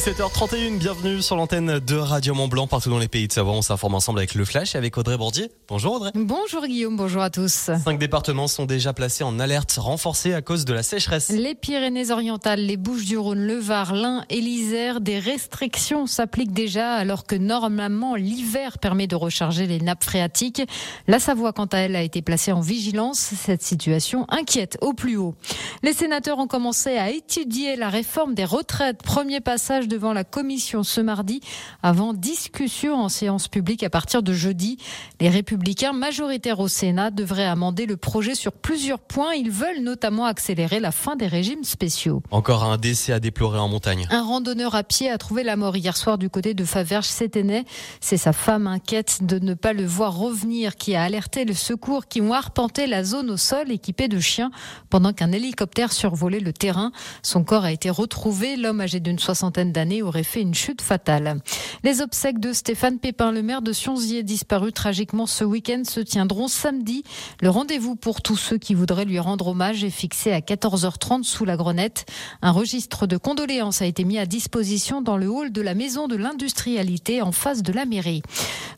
17h31, 0.00 0.78
bienvenue 0.78 1.20
sur 1.20 1.36
l'antenne 1.36 1.78
de 1.78 1.96
Radio 1.96 2.32
Mont 2.32 2.48
Blanc 2.48 2.66
partout 2.66 2.88
dans 2.88 2.98
les 2.98 3.06
pays 3.06 3.28
de 3.28 3.32
Savoie. 3.34 3.52
On 3.52 3.60
s'informe 3.60 3.94
ensemble 3.94 4.20
avec 4.20 4.34
le 4.34 4.46
Flash 4.46 4.74
et 4.74 4.78
avec 4.78 4.96
Audrey 4.96 5.18
Bordier. 5.18 5.50
Bonjour 5.68 5.96
Audrey. 5.96 6.10
Bonjour 6.14 6.66
Guillaume, 6.66 6.96
bonjour 6.96 7.20
à 7.20 7.28
tous. 7.28 7.70
Cinq 7.84 7.98
départements 7.98 8.48
sont 8.48 8.64
déjà 8.64 8.94
placés 8.94 9.24
en 9.24 9.38
alerte 9.38 9.76
renforcée 9.78 10.32
à 10.32 10.40
cause 10.40 10.64
de 10.64 10.72
la 10.72 10.82
sécheresse. 10.82 11.28
Les 11.28 11.54
Pyrénées-Orientales, 11.54 12.64
les 12.64 12.78
Bouches-du-Rhône, 12.78 13.46
le 13.46 13.58
Var, 13.58 13.92
l'Ain 13.92 14.24
et 14.30 14.40
l'Isère, 14.40 15.02
des 15.02 15.18
restrictions 15.18 16.06
s'appliquent 16.06 16.54
déjà 16.54 16.94
alors 16.94 17.26
que 17.26 17.36
normalement 17.36 18.14
l'hiver 18.14 18.78
permet 18.78 19.06
de 19.06 19.16
recharger 19.16 19.66
les 19.66 19.80
nappes 19.80 20.04
phréatiques. 20.04 20.62
La 21.08 21.18
Savoie, 21.18 21.52
quant 21.52 21.66
à 21.66 21.76
elle, 21.76 21.94
a 21.94 22.02
été 22.02 22.22
placée 22.22 22.52
en 22.52 22.62
vigilance. 22.62 23.18
Cette 23.18 23.62
situation 23.62 24.24
inquiète 24.30 24.78
au 24.80 24.94
plus 24.94 25.18
haut. 25.18 25.34
Les 25.82 25.92
sénateurs 25.92 26.38
ont 26.38 26.46
commencé 26.46 26.96
à 26.96 27.10
étudier 27.10 27.76
la 27.76 27.90
réforme 27.90 28.32
des 28.32 28.46
retraites. 28.46 29.02
Premier 29.02 29.40
passage 29.40 29.88
devant 29.90 30.14
la 30.14 30.24
commission 30.24 30.82
ce 30.84 31.00
mardi 31.02 31.40
avant 31.82 32.14
discussion 32.14 32.94
en 32.94 33.10
séance 33.10 33.48
publique 33.48 33.82
à 33.82 33.90
partir 33.90 34.22
de 34.22 34.32
jeudi. 34.32 34.78
Les 35.20 35.28
républicains 35.28 35.92
majoritaires 35.92 36.60
au 36.60 36.68
Sénat 36.68 37.10
devraient 37.10 37.44
amender 37.44 37.84
le 37.84 37.96
projet 37.96 38.34
sur 38.34 38.52
plusieurs 38.52 39.00
points. 39.00 39.34
Ils 39.34 39.50
veulent 39.50 39.82
notamment 39.82 40.24
accélérer 40.24 40.80
la 40.80 40.92
fin 40.92 41.16
des 41.16 41.26
régimes 41.26 41.64
spéciaux. 41.64 42.22
Encore 42.30 42.64
un 42.64 42.78
décès 42.78 43.12
à 43.12 43.20
déplorer 43.20 43.58
en 43.58 43.68
montagne. 43.68 44.06
Un 44.10 44.22
randonneur 44.22 44.74
à 44.76 44.84
pied 44.84 45.10
a 45.10 45.18
trouvé 45.18 45.42
la 45.42 45.56
mort 45.56 45.76
hier 45.76 45.96
soir 45.96 46.16
du 46.16 46.30
côté 46.30 46.54
de 46.54 46.64
Faverges-Séténay. 46.64 47.64
C'est 48.00 48.16
sa 48.16 48.32
femme 48.32 48.68
inquiète 48.68 49.18
de 49.26 49.40
ne 49.40 49.54
pas 49.54 49.72
le 49.72 49.84
voir 49.84 50.16
revenir 50.16 50.76
qui 50.76 50.94
a 50.94 51.02
alerté 51.02 51.44
le 51.44 51.54
secours 51.54 52.06
qui 52.06 52.20
ont 52.20 52.32
arpenté 52.32 52.86
la 52.86 53.02
zone 53.02 53.28
au 53.30 53.36
sol 53.36 53.72
équipée 53.72 54.06
de 54.06 54.20
chiens 54.20 54.52
pendant 54.88 55.12
qu'un 55.12 55.32
hélicoptère 55.32 55.92
survolait 55.92 56.38
le 56.38 56.52
terrain. 56.52 56.92
Son 57.22 57.42
corps 57.42 57.64
a 57.64 57.72
été 57.72 57.90
retrouvé. 57.90 58.56
L'homme 58.56 58.80
âgé 58.80 59.00
d'une 59.00 59.18
soixantaine 59.18 59.72
d'années 59.72 59.79
aurait 60.02 60.22
fait 60.22 60.42
une 60.42 60.54
chute 60.54 60.82
fatale. 60.82 61.40
Les 61.82 62.00
obsèques 62.00 62.40
de 62.40 62.52
Stéphane 62.52 62.98
Pépin, 62.98 63.32
le 63.32 63.42
maire 63.42 63.62
de 63.62 63.72
Sionzier, 63.72 64.22
disparu 64.22 64.72
tragiquement 64.72 65.26
ce 65.26 65.44
week-end, 65.44 65.82
se 65.84 66.00
tiendront 66.00 66.48
samedi. 66.48 67.02
Le 67.40 67.50
rendez-vous 67.50 67.96
pour 67.96 68.22
tous 68.22 68.36
ceux 68.36 68.58
qui 68.58 68.74
voudraient 68.74 69.04
lui 69.04 69.18
rendre 69.18 69.48
hommage 69.48 69.82
est 69.82 69.90
fixé 69.90 70.32
à 70.32 70.40
14h30 70.40 71.22
sous 71.22 71.44
la 71.44 71.56
Grenette. 71.56 72.06
Un 72.42 72.50
registre 72.50 73.06
de 73.06 73.16
condoléances 73.16 73.82
a 73.82 73.86
été 73.86 74.04
mis 74.04 74.18
à 74.18 74.26
disposition 74.26 75.00
dans 75.00 75.16
le 75.16 75.28
hall 75.28 75.52
de 75.52 75.62
la 75.62 75.74
maison 75.74 76.06
de 76.08 76.16
l'industrialité 76.16 77.22
en 77.22 77.32
face 77.32 77.62
de 77.62 77.72
la 77.72 77.86
mairie. 77.86 78.22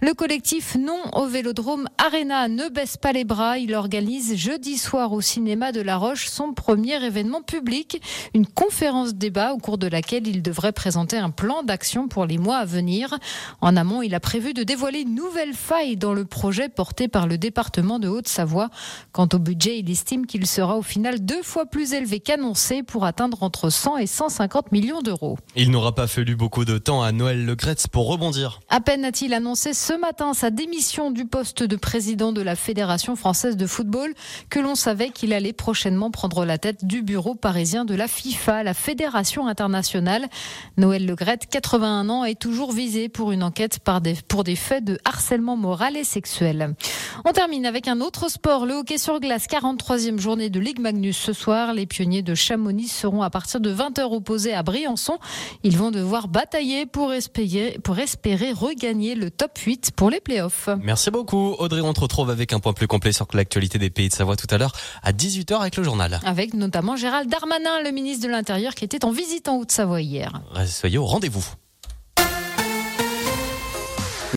Le 0.01 0.15
collectif 0.15 0.77
Non 0.77 1.01
au 1.15 1.27
Vélodrome 1.27 1.89
Arena 1.99 2.49
ne 2.49 2.69
baisse 2.69 2.97
pas 2.97 3.13
les 3.13 3.25
bras. 3.25 3.59
Il 3.59 3.75
organise 3.75 4.37
jeudi 4.37 4.79
soir 4.79 5.13
au 5.13 5.21
cinéma 5.21 5.73
de 5.73 5.81
La 5.81 5.97
Roche 5.97 6.27
son 6.27 6.53
premier 6.53 7.05
événement 7.05 7.43
public, 7.43 8.01
une 8.35 8.47
conférence 8.47 9.15
débat 9.15 9.53
au 9.53 9.59
cours 9.59 9.79
de 9.79 9.87
laquelle 9.87 10.27
il 10.27 10.43
devrait 10.43 10.73
présenter 10.73 10.92
un 10.97 11.31
plan 11.31 11.63
d'action 11.63 12.09
pour 12.09 12.27
les 12.27 12.39
mois 12.39 12.59
à 12.59 12.65
venir. 12.65 13.19
En 13.61 13.77
amont, 13.77 14.03
il 14.03 14.15
a 14.15 14.21
prévu 14.21 14.55
de 14.55 14.63
dévoiler 14.63 15.01
une 15.01 15.15
nouvelle 15.15 15.55
faille 15.55 15.97
dans 15.97 16.15
le 16.15 16.25
projet 16.25 16.69
porté 16.69 17.09
par 17.09 17.27
le 17.27 17.39
département 17.39 17.99
de 17.99 18.09
Haute-Savoie. 18.09 18.71
Quant 19.13 19.29
au 19.33 19.39
budget, 19.39 19.79
il 19.79 19.91
estime 19.91 20.27
qu'il 20.27 20.47
sera 20.47 20.77
au 20.77 20.83
final 20.83 21.25
deux 21.25 21.43
fois 21.43 21.67
plus 21.67 21.93
élevé 21.93 22.21
qu'annoncé 22.21 22.83
pour 22.83 23.05
atteindre 23.05 23.43
entre 23.43 23.71
100 23.71 23.99
et 23.99 24.07
150 24.07 24.73
millions 24.73 25.03
d'euros. 25.03 25.39
Il 25.57 25.71
n'aura 25.71 25.95
pas 25.95 26.07
fallu 26.07 26.37
beaucoup 26.37 26.65
de 26.65 26.79
temps 26.79 27.03
à 27.03 27.13
Noël 27.13 27.45
Le 27.45 27.55
Gretz 27.55 27.87
pour 27.87 28.09
rebondir. 28.09 28.61
À 28.69 28.81
peine 28.81 29.05
a-t-il 29.05 29.35
annoncé 29.35 29.75
ce 29.75 29.93
matin 29.99 30.35
sa 30.35 30.51
démission 30.51 31.11
du 31.11 31.25
poste 31.25 31.63
de 31.63 31.77
président 31.77 32.33
de 32.33 32.41
la 32.41 32.57
Fédération 32.57 33.17
française 33.17 33.57
de 33.57 33.67
football 33.67 34.13
que 34.51 34.61
l'on 34.61 34.75
savait 34.75 35.11
qu'il 35.11 35.33
allait 35.33 35.53
prochainement 35.53 36.11
prendre 36.11 36.45
la 36.45 36.59
tête 36.59 36.85
du 36.85 37.03
bureau 37.03 37.35
parisien 37.35 37.85
de 37.85 37.95
la 37.95 38.09
FIFA, 38.09 38.63
la 38.63 38.75
Fédération 38.75 39.47
internationale. 39.47 40.29
Noël 40.83 41.07
Le 41.07 41.15
Gret, 41.15 41.39
81 41.49 42.09
ans, 42.09 42.25
est 42.25 42.35
toujours 42.35 42.73
visé 42.73 43.09
pour 43.09 43.31
une 43.31 43.45
enquête 43.45 43.79
par 43.79 44.01
des, 44.01 44.17
pour 44.27 44.43
des 44.43 44.57
faits 44.57 44.83
de 44.83 44.99
harcèlement 45.05 45.57
moral 45.57 45.97
et 45.97 46.03
sexuel. 46.03 46.75
On 47.25 47.31
termine 47.31 47.67
avec 47.67 47.87
un 47.87 48.01
autre 48.01 48.29
sport, 48.29 48.67
le 48.67 48.75
hockey 48.75 48.99
sur 48.99 49.21
glace, 49.21 49.47
43e 49.47 50.19
journée 50.19 50.51
de 50.51 50.59
Ligue 50.59 50.81
Magnus 50.81 51.17
ce 51.17 51.33
soir. 51.33 51.73
Les 51.73 51.87
pionniers 51.87 52.23
de 52.23 52.35
Chamonix 52.35 52.89
seront 52.89 53.23
à 53.23 53.31
partir 53.31 53.61
de 53.61 53.73
20h 53.73 54.13
opposés 54.13 54.55
à 54.55 54.65
Briançon. 54.65 55.21
Ils 55.63 55.79
vont 55.79 55.93
devoir 55.93 56.27
batailler 56.27 56.85
pour 56.87 57.13
espérer, 57.13 57.79
pour 57.85 58.01
espérer 58.01 58.51
regagner 58.51 59.15
le 59.15 59.31
top 59.31 59.57
8 59.59 59.93
pour 59.95 60.11
les 60.11 60.21
playoffs. 60.21 60.69
Merci 60.83 61.13
beaucoup 61.13 61.55
Audrey, 61.61 61.81
on 61.81 61.93
te 61.93 62.01
retrouve 62.01 62.29
avec 62.29 62.53
un 62.53 62.59
point 62.59 62.73
plus 62.73 62.89
complet 62.89 63.13
sur 63.13 63.29
l'actualité 63.35 63.79
des 63.79 63.91
pays 63.91 64.09
de 64.09 64.15
Savoie 64.15 64.35
tout 64.35 64.53
à 64.53 64.59
l'heure 64.59 64.73
à 65.05 65.13
18h 65.13 65.61
avec 65.61 65.77
le 65.77 65.85
journal. 65.85 66.19
Avec 66.25 66.55
notamment 66.55 66.97
Gérald 66.97 67.31
Darmanin, 67.31 67.83
le 67.85 67.93
ministre 67.93 68.27
de 68.27 68.33
l'Intérieur, 68.33 68.75
qui 68.75 68.85
était 68.85 69.05
en 69.05 69.13
visite 69.13 69.49
en 69.49 69.59
Haute-Savoie 69.59 70.01
hier. 70.01 70.41
Soyez 70.73 70.99
au 70.99 71.07
rendez-vous. 71.07 71.45